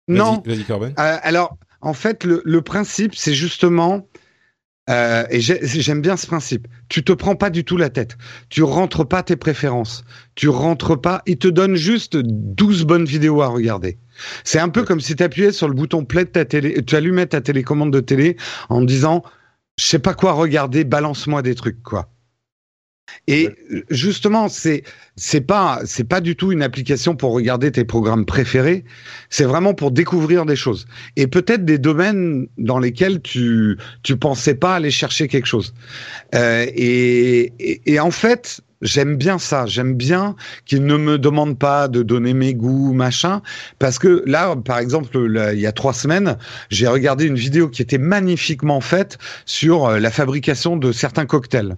[0.08, 0.42] Non.
[0.96, 4.06] alors, en fait, le, le principe, c'est justement
[4.88, 6.68] euh, et j'aime bien ce principe.
[6.88, 8.16] Tu te prends pas du tout la tête.
[8.48, 10.04] Tu rentres pas tes préférences.
[10.34, 11.22] Tu rentres pas.
[11.26, 13.98] Il te donne juste 12 bonnes vidéos à regarder.
[14.44, 16.96] C'est un peu comme si tu appuyais sur le bouton play de ta télé, tu
[16.96, 18.36] allumais ta télécommande de télé
[18.68, 19.22] en disant,
[19.78, 22.08] je sais pas quoi regarder, balance-moi des trucs, quoi.
[23.28, 23.50] Et
[23.90, 24.82] justement, c'est
[25.16, 28.84] c'est pas c'est pas du tout une application pour regarder tes programmes préférés.
[29.30, 34.54] C'est vraiment pour découvrir des choses et peut-être des domaines dans lesquels tu tu pensais
[34.54, 35.74] pas aller chercher quelque chose.
[36.34, 37.52] Euh, et,
[37.86, 39.66] et, en fait, j'aime bien ça.
[39.66, 43.42] J'aime bien qu'ils ne me demandent pas de donner mes goûts, machin,
[43.78, 45.08] parce que là, par exemple,
[45.52, 46.36] il y a trois semaines,
[46.70, 51.76] j'ai regardé une vidéo qui était magnifiquement faite sur euh, la fabrication de certains cocktails.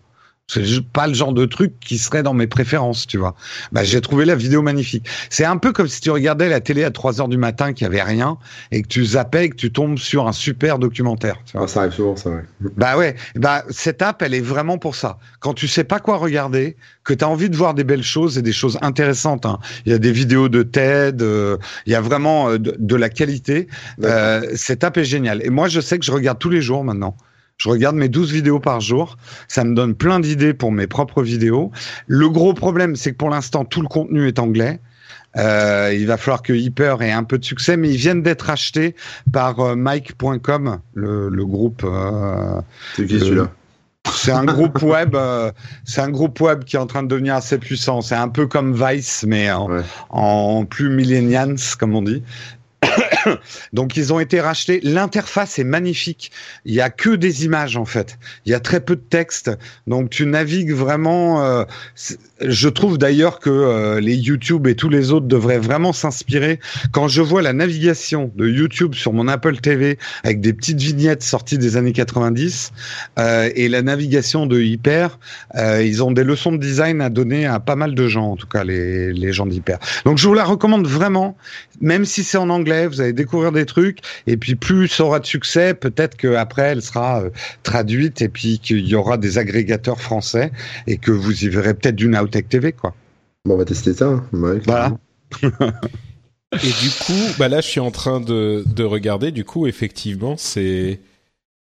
[0.48, 3.34] C'est pas le genre de truc qui serait dans mes préférences, tu vois.
[3.70, 5.06] Bah, j'ai trouvé la vidéo magnifique.
[5.28, 7.84] C'est un peu comme si tu regardais la télé à 3 heures du matin, qu'il
[7.84, 8.38] y avait rien,
[8.72, 11.36] et que tu zappais et que tu tombes sur un super documentaire.
[11.54, 12.44] Ah, ça arrive souvent, ça, ouais.
[12.78, 13.14] Bah ouais.
[13.36, 15.18] Bah, cette app, elle est vraiment pour ça.
[15.40, 18.38] Quand tu sais pas quoi regarder, que tu as envie de voir des belles choses
[18.38, 19.58] et des choses intéressantes, hein.
[19.84, 22.96] Il y a des vidéos de TED, euh, il y a vraiment euh, de, de,
[22.96, 23.68] la qualité.
[24.02, 25.44] Euh, cette app est géniale.
[25.44, 27.16] Et moi, je sais que je regarde tous les jours maintenant.
[27.58, 29.16] Je regarde mes 12 vidéos par jour.
[29.48, 31.72] Ça me donne plein d'idées pour mes propres vidéos.
[32.06, 34.78] Le gros problème, c'est que pour l'instant, tout le contenu est anglais.
[35.36, 38.48] Euh, il va falloir que Hyper ait un peu de succès, mais ils viennent d'être
[38.48, 38.94] achetés
[39.32, 41.82] par euh, Mike.com, le, le, groupe.
[41.84, 42.60] Euh,
[42.96, 43.50] c'est qui celui-là
[44.14, 45.50] C'est un groupe web, euh,
[45.84, 48.00] c'est un groupe web qui est en train de devenir assez puissant.
[48.00, 49.82] C'est un peu comme Vice, mais en, Ouais.
[50.10, 52.22] en plus millennials, comme on dit.
[53.72, 54.80] Donc ils ont été rachetés.
[54.82, 56.30] L'interface est magnifique.
[56.64, 58.18] Il y a que des images en fait.
[58.46, 59.50] Il y a très peu de texte.
[59.86, 61.44] Donc tu navigues vraiment.
[61.44, 61.64] euh,
[62.40, 66.60] je trouve d'ailleurs que euh, les YouTube et tous les autres devraient vraiment s'inspirer.
[66.92, 71.22] Quand je vois la navigation de YouTube sur mon Apple TV avec des petites vignettes
[71.22, 72.72] sorties des années 90
[73.18, 75.18] euh, et la navigation de Hyper,
[75.54, 78.46] ils ont des leçons de design à donner à pas mal de gens, en tout
[78.46, 79.78] cas les, les gens d'Hyper.
[80.04, 81.36] Donc je vous la recommande vraiment,
[81.80, 85.20] même si c'est en anglais, vous allez découvrir des trucs, et puis plus ça aura
[85.20, 87.30] de succès, peut-être qu'après elle sera euh,
[87.62, 90.52] traduite, et puis qu'il y aura des agrégateurs français,
[90.86, 92.94] et que vous y verrez peut-être du Nowtech TV, quoi.
[93.44, 94.06] Bon, on va tester ça.
[94.08, 94.24] hein.
[94.32, 94.96] Ouais, Voilà.
[95.42, 99.32] Et du coup, bah là, je suis en train de, de regarder.
[99.32, 101.00] Du coup, effectivement, c'est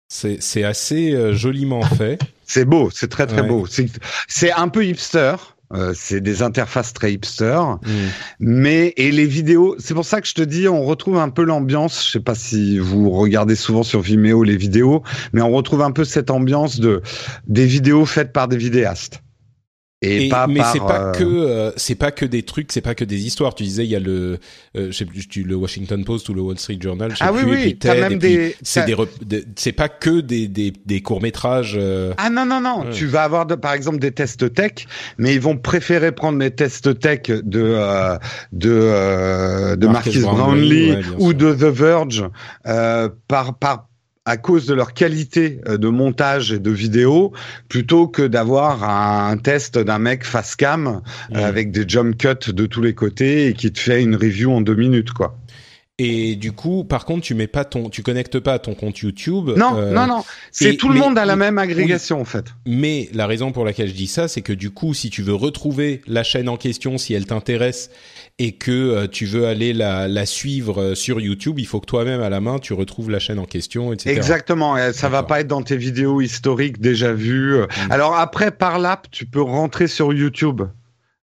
[0.09, 2.19] c'est c'est assez euh, joliment fait.
[2.47, 3.47] C'est beau, c'est très très Ouais.
[3.49, 3.67] beau.
[3.67, 3.91] C'est-
[4.27, 5.35] C'est un peu hipster.
[5.72, 7.61] Euh, c'est des interfaces très hipster.
[8.38, 11.44] Mais et les vidéos, c'est pour ça que je te dis, on retrouve un peu
[11.44, 12.04] l'ambiance.
[12.04, 15.02] Je sais pas si vous regardez souvent sur Vimeo les vidéos,
[15.33, 17.02] mais on retrouve un peu cette ambiance de
[17.46, 19.22] des vidéos faites par des vidéastes.
[20.03, 22.81] Et, Et- pas mais c'est pas euh, que euh, c'est pas que des trucs, c'est
[22.81, 23.55] pas que des histoires.
[23.55, 24.39] Tu disais il y a le
[24.75, 27.11] euh, je sais plus le Washington Post ou le Wall Street Journal.
[27.11, 28.57] Je sais Ah oui plus, oui, puis t'as même des.
[28.63, 28.95] C'est des
[29.27, 31.79] de- c'est pas que des des, des courts métrages.
[32.17, 32.91] Ah non non non, Ouais.
[32.93, 34.87] tu vas avoir de, par exemple des tests tech,
[35.19, 38.17] mais ils vont préférer prendre les tests tech de euh,
[38.53, 41.35] de euh, de Marcus Marcus Brownlee, Brownlee ouais, bien ou sûr.
[41.35, 42.25] de The Verge
[42.67, 43.89] euh, par par
[44.26, 47.33] à cause de leur qualité euh, de montage et de vidéo,
[47.68, 51.00] plutôt que d'avoir un test d'un mec face cam
[51.35, 54.52] euh, avec des jump cuts de tous les côtés et qui te fait une review
[54.52, 55.39] en deux minutes quoi.
[56.03, 59.01] Et du coup, par contre, tu mets pas ton, tu connectes pas à ton compte
[59.01, 59.51] YouTube.
[59.55, 62.47] Non euh, non non, c'est tout le mais- monde à la même agrégation en fait.
[62.65, 65.35] Mais la raison pour laquelle je dis ça, c'est que du coup, si tu veux
[65.35, 67.91] retrouver la chaîne en question, si elle t'intéresse
[68.39, 71.87] et que euh, tu veux aller la, la suivre euh, sur YouTube, il faut que
[71.87, 74.17] toi-même à la main, tu retrouves la chaîne en question, etc.
[74.17, 77.59] Exactement, et ça va pas être dans tes vidéos historiques déjà vues.
[77.59, 77.67] Mm.
[77.91, 80.63] Alors après, par l'app, tu peux rentrer sur YouTube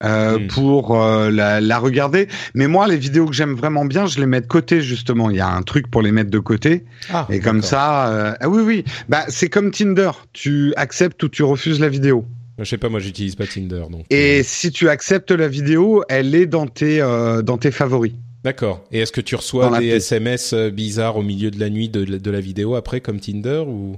[0.05, 0.47] euh, Mm.
[0.49, 2.29] pour euh, la, la regarder.
[2.55, 5.31] Mais moi, les vidéos que j'aime vraiment bien, je les mets de côté justement.
[5.31, 8.35] Il y a un truc pour les mettre de côté, Ah, et comme ça, euh,
[8.41, 10.11] ah oui, oui, bah c'est comme Tinder.
[10.33, 12.25] Tu acceptes ou tu refuses la vidéo.
[12.59, 14.05] Je sais pas, moi, j'utilise pas Tinder, donc.
[14.11, 18.13] Et euh, si tu acceptes la vidéo, elle est dans tes euh, dans tes favoris.
[18.45, 18.85] D'accord.
[18.93, 19.87] Et est-ce que tu reçois Dans des.
[19.89, 23.65] SMS bizarres au milieu de la nuit de, la- de la vidéo après, comme Tinder
[23.67, 23.97] ou,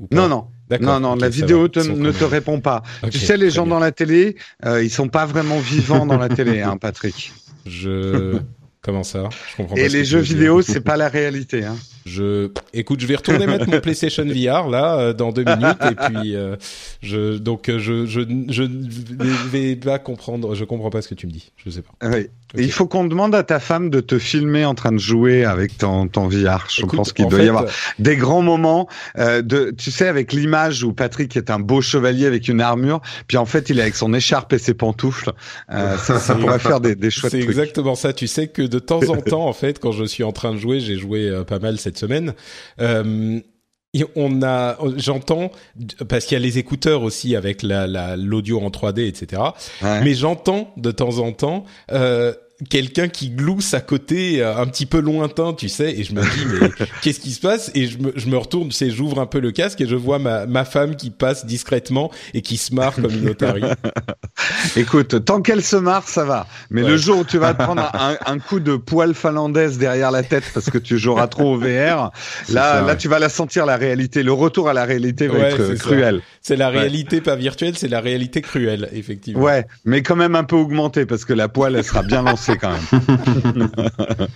[0.00, 0.16] ou pas?
[0.16, 0.46] Non, non.
[0.80, 2.82] Non, non, la vidéo te- ne te répond pas.
[3.10, 3.74] Tu sais, les gens bien.
[3.74, 7.32] dans la télé, euh, ils sont pas vraiment vivants dans la télé, hein, Patrick.
[7.66, 8.38] Je.
[8.82, 9.28] Comment ça?
[9.50, 9.80] Je comprends pas.
[9.80, 11.64] Et ce les jeux vidéo, c'est pas la réalité.
[11.64, 11.74] Hein.
[12.04, 15.94] Je, écoute, je vais retourner mettre mon PlayStation VR là euh, dans deux minutes et
[15.96, 16.54] puis euh,
[17.02, 20.54] je donc euh, je je je ne vais pas comprendre.
[20.54, 21.50] Je comprends pas ce que tu me dis.
[21.56, 21.94] Je sais pas.
[22.08, 22.28] Oui.
[22.54, 25.44] Et il faut qu'on demande à ta femme de te filmer en train de jouer
[25.44, 26.66] avec ton, ton VR.
[26.68, 27.64] Je Écoute, pense qu'il doit fait, y avoir
[27.98, 32.24] des grands moments euh, de, tu sais, avec l'image où Patrick est un beau chevalier
[32.26, 35.32] avec une armure, puis en fait il est avec son écharpe et ses pantoufles.
[35.72, 38.12] Euh, ça, ça pourrait faire des, des chouettes C'est exactement ça.
[38.12, 40.58] Tu sais que de temps en temps, en fait, quand je suis en train de
[40.58, 42.34] jouer, j'ai joué euh, pas mal cette semaine.
[42.80, 43.40] Euh,
[43.94, 45.50] et on a, j'entends
[46.08, 49.42] parce qu'il y a les écouteurs aussi avec la la- l'audio en 3D, etc.
[49.82, 50.02] Ouais.
[50.02, 52.34] Mais j'entends de temps en temps euh,
[52.70, 56.22] quelqu'un qui glousse à côté, euh, un petit peu lointain, tu sais, et je me
[56.22, 57.70] dis mais qu'est-ce qui se passe?
[57.74, 59.94] Et je me, je me retourne, tu sais, j'ouvre un peu le casque et je
[59.96, 63.62] vois ma, ma femme qui passe discrètement et qui se marre comme une otarie.
[64.76, 66.46] Écoute, tant qu'elle se marre, ça va.
[66.70, 66.90] Mais Ouais.
[66.90, 70.22] le jour où tu vas te prendre un, un coup de poil finlandaise derrière la
[70.22, 72.10] tête parce que tu joueras trop au VR,
[72.48, 74.22] là, ça, là, tu vas la sentir la réalité.
[74.22, 76.20] Le retour à la réalité va Ouais, être euh, c'est cruel.
[76.42, 79.42] C'est la réalité pas virtuelle, c'est la réalité cruelle, effectivement.
[79.42, 82.45] Ouais, mais quand même un peu augmenté parce que la poêle, elle sera bien lancée
[82.54, 83.68] quand même.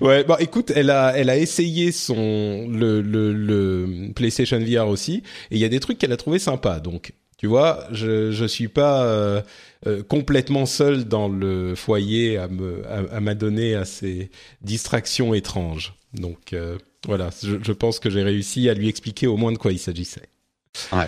[0.00, 5.22] Ouais, bon, écoute, elle a, elle a essayé son le, le, le PlayStation VR aussi,
[5.50, 6.80] et il y a des trucs qu'elle a trouvé sympas.
[6.80, 9.42] Donc, tu vois, je je suis pas euh,
[9.86, 14.30] euh, complètement seul dans le foyer à me à, à m'adonner à ces
[14.62, 15.94] distractions étranges.
[16.14, 19.58] Donc euh, voilà, je, je pense que j'ai réussi à lui expliquer au moins de
[19.58, 20.28] quoi il s'agissait.
[20.92, 21.06] Ouais.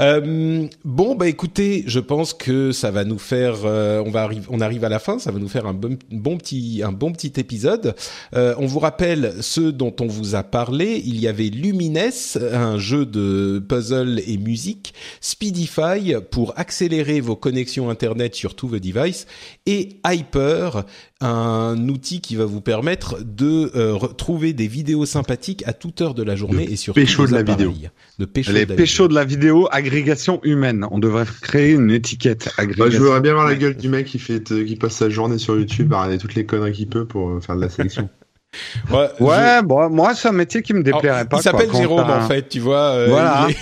[0.00, 4.46] Euh, bon bah écoutez, je pense que ça va nous faire, euh, on va arriver,
[4.48, 7.32] on arrive à la fin, ça va nous faire un bon, petit, un bon petit
[7.38, 7.94] épisode.
[8.34, 11.02] Euh, on vous rappelle ceux dont on vous a parlé.
[11.04, 12.10] Il y avait Lumines,
[12.52, 18.78] un jeu de puzzle et musique, Speedify pour accélérer vos connexions internet sur tous vos
[18.78, 19.26] devices,
[19.66, 20.84] et Hyper,
[21.24, 26.14] un outil qui va vous permettre de euh, trouver des vidéos sympathiques à toute heure
[26.14, 27.72] de la journée De et sur pécho de la vidéo.
[28.18, 30.86] De pécho Les de la péchos de la vidéo, agrégation humaine.
[30.90, 32.46] On devrait créer une étiquette.
[32.56, 32.90] Bah, Agrégation.
[32.92, 35.38] je voudrais bien voir la gueule du mec qui fait euh, qui passe sa journée
[35.38, 38.08] sur YouTube à regarder toutes les conneries qu'il peut pour euh, faire de la sélection.
[38.92, 41.38] Ouais, je- Ouais, bon, moi, c'est un métier qui me déplairait Alors, pas.
[41.38, 42.90] Il s'appelle Jérôme en fait, tu vois.
[42.92, 43.48] euh, Voilà.
[43.48, 43.52] il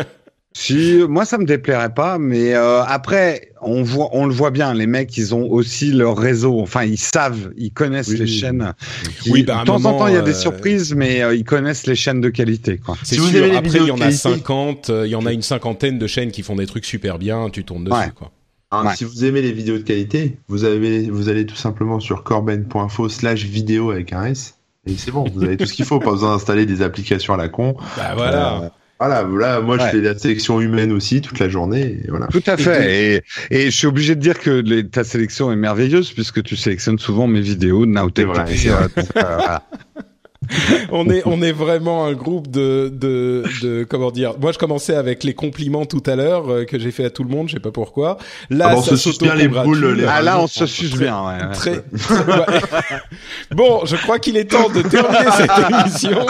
[0.00, 0.06] est-
[0.56, 4.72] Si, moi, ça me déplairait pas, mais euh, après, on voit, on le voit bien.
[4.72, 6.60] Les mecs, ils ont aussi leur réseau.
[6.60, 8.38] Enfin, ils savent, ils connaissent Oui, les oui.
[8.38, 8.72] chaînes.
[9.20, 10.34] qui- Oui, bah, à un de temps moment, en temps, il y a des euh,
[10.34, 12.78] surprises, mais euh, ils connaissent les chaînes de qualité.
[12.78, 12.96] Quoi.
[13.02, 13.38] C'est Si vous sûr.
[13.40, 15.42] aimez les Après, il y en a qualité- 50, euh, il y en a une
[15.42, 17.50] cinquantaine de chaînes qui font des trucs super bien.
[17.50, 18.12] Tu tournes dessus, Ouais.
[18.14, 18.30] quoi.
[18.84, 18.94] Ouais.
[18.96, 23.08] Si vous aimez les vidéos de qualité, vous avez vous allez tout simplement sur corben.info
[23.08, 24.54] slash vidéo avec un S.
[24.86, 27.36] Et c'est bon, vous avez tout ce qu'il faut, pas besoin d'installer des applications à
[27.36, 27.76] la con.
[27.96, 28.62] Bah voilà.
[28.62, 28.68] Euh,
[29.00, 29.82] voilà, là, moi Ouais.
[29.84, 31.98] je fais la sélection humaine aussi toute la journée.
[32.04, 32.26] Et voilà.
[32.28, 33.22] Tout à fait.
[33.50, 36.56] Et, et je suis obligé de dire que les- ta sélection est merveilleuse puisque tu
[36.56, 37.86] sélectionnes souvent mes vidéos euh,
[39.14, 39.62] voilà.
[40.92, 44.34] on est on est vraiment un groupe de de de comment dire.
[44.38, 47.24] Moi, je commençais avec les compliments tout à l'heure euh, que j'ai fait à tout
[47.24, 47.48] le monde.
[47.48, 48.18] Je sais pas pourquoi.
[48.50, 50.60] Là, Ah bon, on ça se suce bien les boules, les- Ah là, on Très-
[50.60, 51.18] se suce bien.
[51.26, 51.52] Ouais, ouais.
[51.54, 51.70] Très.
[52.10, 52.60] Ouais.
[53.52, 56.26] bon, je crois qu'il est temps de terminer cette émission.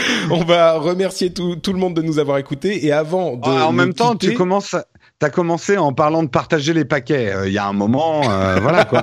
[0.30, 3.66] On va remercier tout, tout le monde de nous avoir écoutés et avant de Ah,
[3.66, 4.76] en même temps, tu commences.
[5.18, 7.32] T'as commencé en parlant de partager les paquets.
[7.32, 9.02] Euh, Il y a un moment, euh, voilà quoi.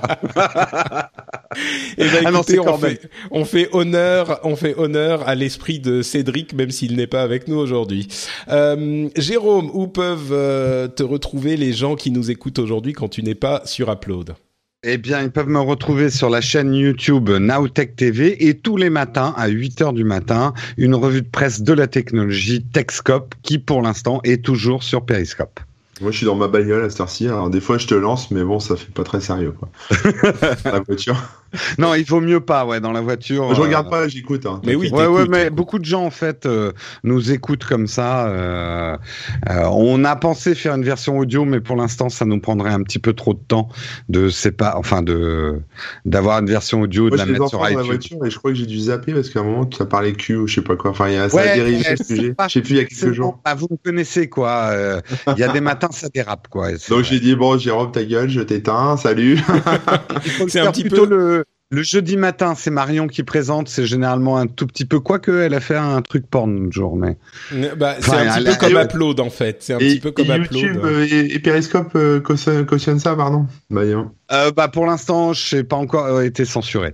[1.97, 3.01] Eh ben, Ah non, on, fait,
[3.31, 7.47] on fait honneur, on fait honneur à l'esprit de Cédric, même s'il n'est pas avec
[7.47, 8.07] nous aujourd'hui.
[8.49, 13.35] Euh, Jérôme, où peuvent te retrouver les gens qui nous écoutent aujourd'hui quand tu n'es
[13.35, 14.35] pas sur Upload?
[14.85, 18.89] Eh bien, ils peuvent me retrouver sur la chaîne YouTube Nowtech TV et tous les
[18.89, 23.59] matins à 8 heures du matin, une revue de presse de la technologie Techscope qui
[23.59, 25.61] pour l'instant est toujours sur Periscope.
[26.01, 27.27] Moi je suis dans ma bagnole à cette heure-ci.
[27.27, 29.69] Alors des fois je te lance, mais bon, ça fait pas très sérieux quoi.
[30.65, 31.15] la voiture.
[31.77, 33.53] Non, il vaut mieux pas, ouais, dans la voiture.
[33.53, 34.45] je euh, regarde pas, j'écoute.
[34.45, 34.59] Hein.
[34.65, 35.31] Mais oui, Ouais, ouais, t'écoutes.
[35.31, 36.71] mais beaucoup de gens en fait euh,
[37.03, 38.27] nous écoutent comme ça.
[38.27, 38.97] euh,
[39.49, 42.81] euh, on a pensé faire une version audio, mais pour l'instant, ça nous prendrait un
[42.83, 43.69] petit peu trop de temps
[44.09, 45.59] de c'est pas, enfin de
[46.05, 48.57] d'avoir une version audio, de la mettre sur dans la voiture et je crois que
[48.57, 50.75] j'ai dû zapper parce qu'à un moment tu as parlé cul ou je sais pas
[50.75, 50.91] quoi.
[50.91, 52.33] Enfin, il y a ça Ouais, a dérivé sujet.
[52.33, 53.39] pas- Je sais plus il y a quelques jours.
[53.57, 54.69] vous me connaissez quoi.
[54.71, 55.01] euh,
[55.35, 56.69] Il y a des matins, ça dérape quoi.
[56.89, 59.39] Donc j'ai dit bon Jérôme ta gueule, je t'éteins, salut.
[60.47, 61.42] C'est un petit peu- le,
[61.73, 65.55] le jeudi matin, c'est Marion qui présente, c'est généralement un tout petit peu, quoique elle
[65.55, 67.17] a fait un truc porn une jour, mais
[67.77, 69.57] Bah, c'est Enfin, un petit peu comme Upload en fait.
[69.61, 70.61] C'est un et, petit peu comme et Upload.
[70.61, 73.47] YouTube euh, et, et Periscope euh, cautionne, ça, pardon.
[73.71, 76.93] Bah, euh, bah pour l'instant, je sais pas encore euh, été censuré.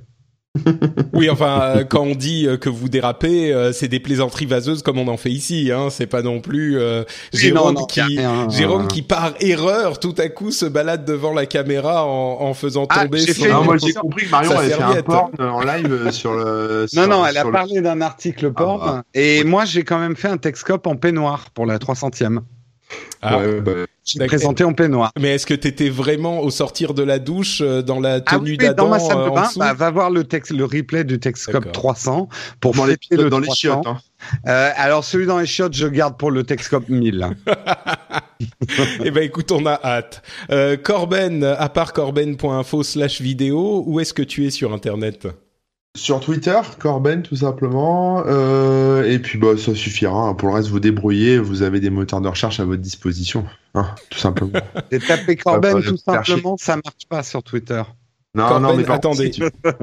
[1.13, 4.81] Oui, enfin, euh, quand on dit euh, que vous dérapez, euh, c'est des plaisanteries vaseuses
[4.81, 5.71] comme on en fait ici.
[5.71, 5.89] Hein.
[5.91, 8.87] C'est pas non plus euh, Jérôme non, non, qui y a rien, Jérôme euh.
[8.87, 13.03] qui par erreur tout à coup se balade devant la caméra en, en faisant Ah,
[13.03, 13.43] tomber son.
[13.43, 16.33] fait Ah, une- moi j'ai compris que Marion avait fait un porn en live sur
[16.33, 16.87] le.
[16.93, 18.79] Non, sur- non, elle a le- parlé d'un article porn.
[18.79, 19.03] bah.
[19.13, 22.39] Et moi, j'ai quand même fait un Texcope en peignoir pour la 300e.
[23.21, 23.37] Ah.
[23.39, 23.71] Ouais, bah,
[24.05, 24.37] J'ai D'accord.
[24.37, 25.11] présenté en peignoir.
[25.19, 28.51] Mais est-ce que t'étais vraiment au sortir de la douche euh, dans la Ah tenue
[28.51, 30.65] oui, d'Adam dans ma salle euh, de en bain, bah, va voir le, texte, le
[30.65, 31.71] replay du Texcope D'accord.
[31.71, 32.29] 300
[32.61, 33.55] pour dans les, le dans les 300.
[33.59, 33.87] chiottes.
[33.87, 33.97] Hein.
[34.47, 37.29] Euh, alors, celui dans les chiottes, je garde pour le Texcope 1000.
[39.03, 40.21] Eh ben écoute, on a hâte.
[40.49, 45.27] Euh, Corben, à part corben.info slash vidéo, où est-ce que tu es sur Internet?
[45.97, 48.23] Sur Twitter, Corben tout simplement.
[48.27, 50.13] Euh, et puis bah ça suffira.
[50.29, 50.33] hein.
[50.35, 51.39] Pour le reste, vous débrouillez.
[51.39, 53.43] Vous avez des moteurs de recherche à votre disposition.
[53.73, 54.51] hein, tout simplement.
[54.91, 56.33] J'ai tapé Corben pas tout chercher.
[56.33, 57.81] simplement, ça marche pas sur Twitter.
[58.35, 59.31] Non, Corben, non, mais par attendez.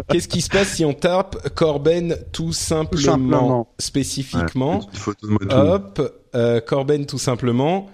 [0.08, 3.74] Qu'est-ce qui se passe si on tape Corben tout simplement, simplement.
[3.80, 4.88] spécifiquement?
[4.92, 5.56] Une photo de moto.
[5.56, 7.90] Hop, euh, Corben tout simplement.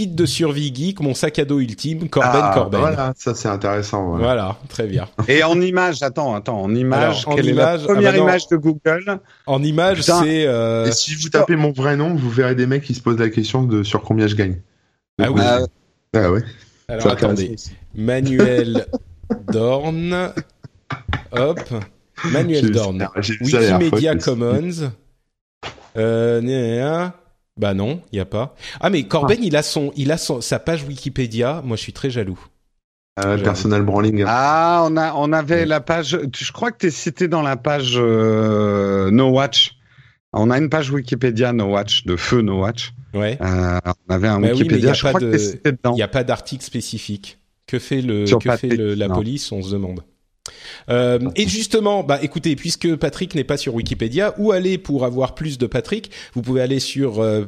[0.00, 2.80] Kit de survie geek, mon sac à dos ultime, Corben, Ah, Corben.
[2.80, 3.12] Voilà.
[3.18, 4.16] Ça c'est intéressant.
[4.16, 4.56] Voilà.
[4.70, 5.06] très bien.
[5.28, 8.12] Et en image, attends, attends, en image, Alors, en quelle image, est la première ah
[8.12, 8.24] bah non.
[8.24, 10.46] image de Google En image, c'est...
[10.46, 13.18] euh, Et si vous tapez mon vrai nom, vous verrez des mecs qui se posent
[13.18, 14.56] la question de sur combien je gagne.
[15.20, 15.42] Ah Donc, oui.
[15.44, 15.66] euh,
[16.14, 16.42] Ah ouais.
[16.88, 17.56] Alors attendez.
[17.94, 18.86] Manuel
[19.52, 20.32] Dorn.
[21.32, 21.60] Hop.
[22.32, 23.06] Manuel Dorn.
[23.16, 24.90] Wikimedia Commons.
[25.98, 27.10] Euh.
[27.60, 28.54] Bah non, il y a pas.
[28.80, 31.62] Ah mais Corben, il a son, il a son, sa page Wikipédia.
[31.64, 32.40] Moi, je suis très jaloux.
[33.16, 34.24] Ah, personal branding.
[34.26, 36.18] Ah, on a, on avait la page.
[36.32, 39.76] tu- Je crois que tu es cité dans la page euh, No Watch.
[40.32, 42.92] On a une page Wikipédia No Watch de feu No Watch.
[43.12, 43.36] Ouais.
[43.42, 43.78] Euh,
[44.08, 44.90] on avait un Bah oui, mais il y Wikipédia.
[44.90, 45.92] a je pas crois de- que t'es cité dedans.
[45.92, 47.38] Il n'y a pas d'article spécifique.
[47.66, 49.16] Que fait le, Sur que fait le- la non.
[49.16, 49.52] police?
[49.52, 50.00] On se demande.
[50.88, 55.34] Euh, et justement, bah écoutez, puisque Patrick n'est pas sur Wikipédia, où aller pour avoir
[55.34, 56.10] plus de Patrick?
[56.34, 57.44] Vous pouvez aller sur euh,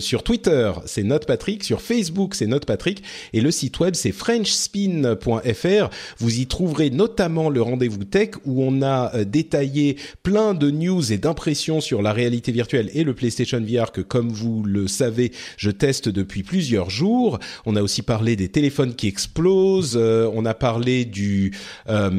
[0.00, 4.12] sur Twitter, c'est Note Patrick, sur Facebook, c'est Note Patrick, et le site web c'est
[4.12, 5.90] FrenchSpin.fr.
[6.18, 11.12] Vous y trouverez notamment le rendez-vous tech où on a euh, détaillé plein de news
[11.12, 15.32] et d'impressions sur la réalité virtuelle et le PlayStation VR que, comme vous le savez,
[15.56, 17.38] je teste depuis plusieurs jours.
[17.64, 19.96] On a aussi parlé des téléphones qui explosent.
[19.96, 21.52] on a parlé du
[21.88, 22.10] euh,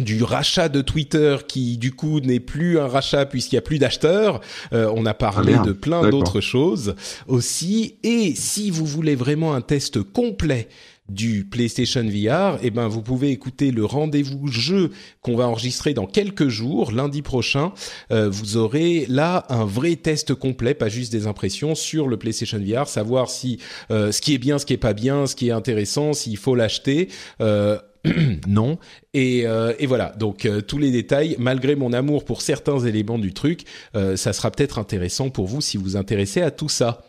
[0.00, 3.78] du rachat de Twitter qui du coup n'est plus un rachat puisqu'il y a plus
[3.78, 4.40] d'acheteurs.
[4.72, 6.94] Euh, on a parlé Ah, de plein d'autres choses
[7.26, 7.96] aussi.
[8.02, 10.68] Et si vous voulez vraiment un test complet
[11.08, 14.90] du PlayStation VR, eh ben vous pouvez écouter le rendez-vous jeu
[15.20, 17.72] qu'on va enregistrer dans quelques jours, lundi prochain.
[18.10, 22.58] Euh, vous aurez là un vrai test complet, pas juste des impressions sur le PlayStation
[22.58, 23.58] VR, savoir si
[23.90, 26.38] euh, ce qui est bien, ce qui est pas bien, ce qui est intéressant, s'il
[26.38, 27.08] faut l'acheter.
[27.40, 27.78] Euh,
[28.48, 28.78] non.
[29.14, 33.18] Et, euh, et voilà, donc euh, tous les détails, malgré mon amour pour certains éléments
[33.18, 33.62] du truc,
[33.94, 37.02] euh, ça sera peut-être intéressant pour vous si vous vous intéressez à tout ça.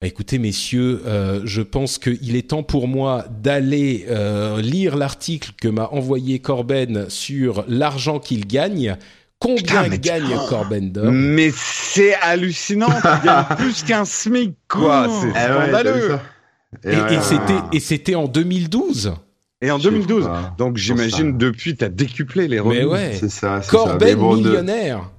[0.00, 5.52] Bah, Écoutez, messieurs, euh, je pense qu'il est temps pour moi d'aller euh, lire l'article
[5.60, 8.96] que m'a envoyé Corben sur l'argent qu'il gagne.
[9.38, 12.90] Combien Putain, mais tu- gagne Corben d'or Mais c'est hallucinant,
[13.24, 15.06] gagnes plus qu'un SMIC, quoi.
[15.08, 15.18] Oh.
[15.20, 16.18] C'est vu scandaleux.
[16.84, 17.18] ouais,
[17.72, 19.12] et c'était en 2012.
[19.62, 20.24] Et en Je sais 2012.
[20.26, 20.54] pas.
[20.58, 22.80] Donc j'imagine depuis, t'as décuplé les revenus.
[22.84, 23.62] Mais ouais, C'est ça,
[24.36, 25.10] de- millionnaire.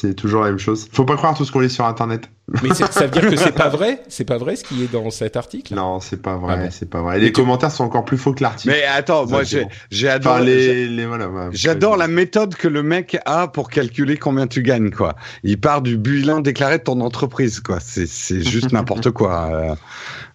[0.00, 0.86] C'est toujours la même chose.
[0.92, 2.30] Faut pas croire tout ce qu'on lit sur Internet.
[2.62, 4.00] Mais c'est- ça veut dire que c'est pas vrai?
[4.08, 5.74] C'est pas vrai ce qui est dans cet article?
[5.74, 6.68] Non, c'est pas vrai, Ah bon.
[6.70, 7.18] c'est pas vrai.
[7.18, 8.72] Et les tu- commentaires sont encore plus faux que l'article.
[8.74, 9.86] Mais attends, moi j'ai Exactement.
[9.90, 10.44] j'ai Enfin, adoré.
[10.44, 11.28] les, les, voilà.
[11.50, 15.14] J'adore la méthode que le mec a pour calculer combien tu gagnes, quoi.
[15.42, 17.78] Il part du bilan déclaré de ton entreprise, quoi.
[17.80, 19.48] C'est c'est juste n'importe quoi.
[19.52, 19.74] euh,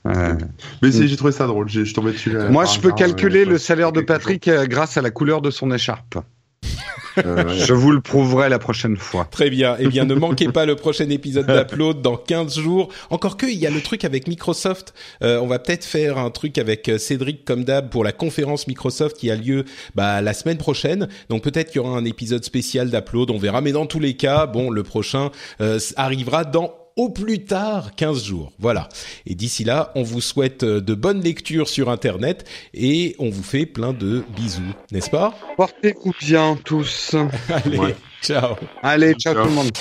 [0.10, 0.34] euh.
[0.84, 1.68] Mais j'ai trouvé ça drôle.
[1.70, 2.36] j'ai- Je suis tombé dessus.
[2.36, 5.10] euh, Moi, je peux hasard, calculer euh, le salaire de Patrick euh, grâce à la
[5.10, 6.18] couleur de son écharpe.
[7.18, 7.50] Euh.
[7.50, 9.28] Je vous le prouverai la prochaine fois.
[9.30, 9.76] Très bien.
[9.80, 12.90] Eh bien, ne manquez pas le prochain épisode d'Upload dans 15 jours.
[13.10, 14.94] Encore que, il y a le truc avec Microsoft.
[15.24, 18.68] Euh, on va peut-être faire un truc avec euh, Cédric comme d'hab pour la conférence
[18.68, 21.08] Microsoft qui a lieu bah, la semaine prochaine.
[21.30, 23.32] Donc peut-être qu'il y aura un épisode spécial d'Upload.
[23.32, 23.62] On verra.
[23.62, 28.24] Mais dans tous les cas, bon, le prochain euh, arrivera dans au plus tard 15
[28.24, 28.52] jours.
[28.60, 28.90] Voilà.
[29.26, 33.44] Et d'ici là, on vous souhaite euh, de bonnes lectures sur Internet et on vous
[33.44, 35.34] fait plein de bisous, n'est-ce pas?
[35.58, 37.16] Portez-vous bien tous.
[37.50, 37.96] Allez, Ouais.
[38.22, 38.56] ciao.
[38.82, 39.44] Allez, ciao Ciao.
[39.44, 39.72] tout le monde.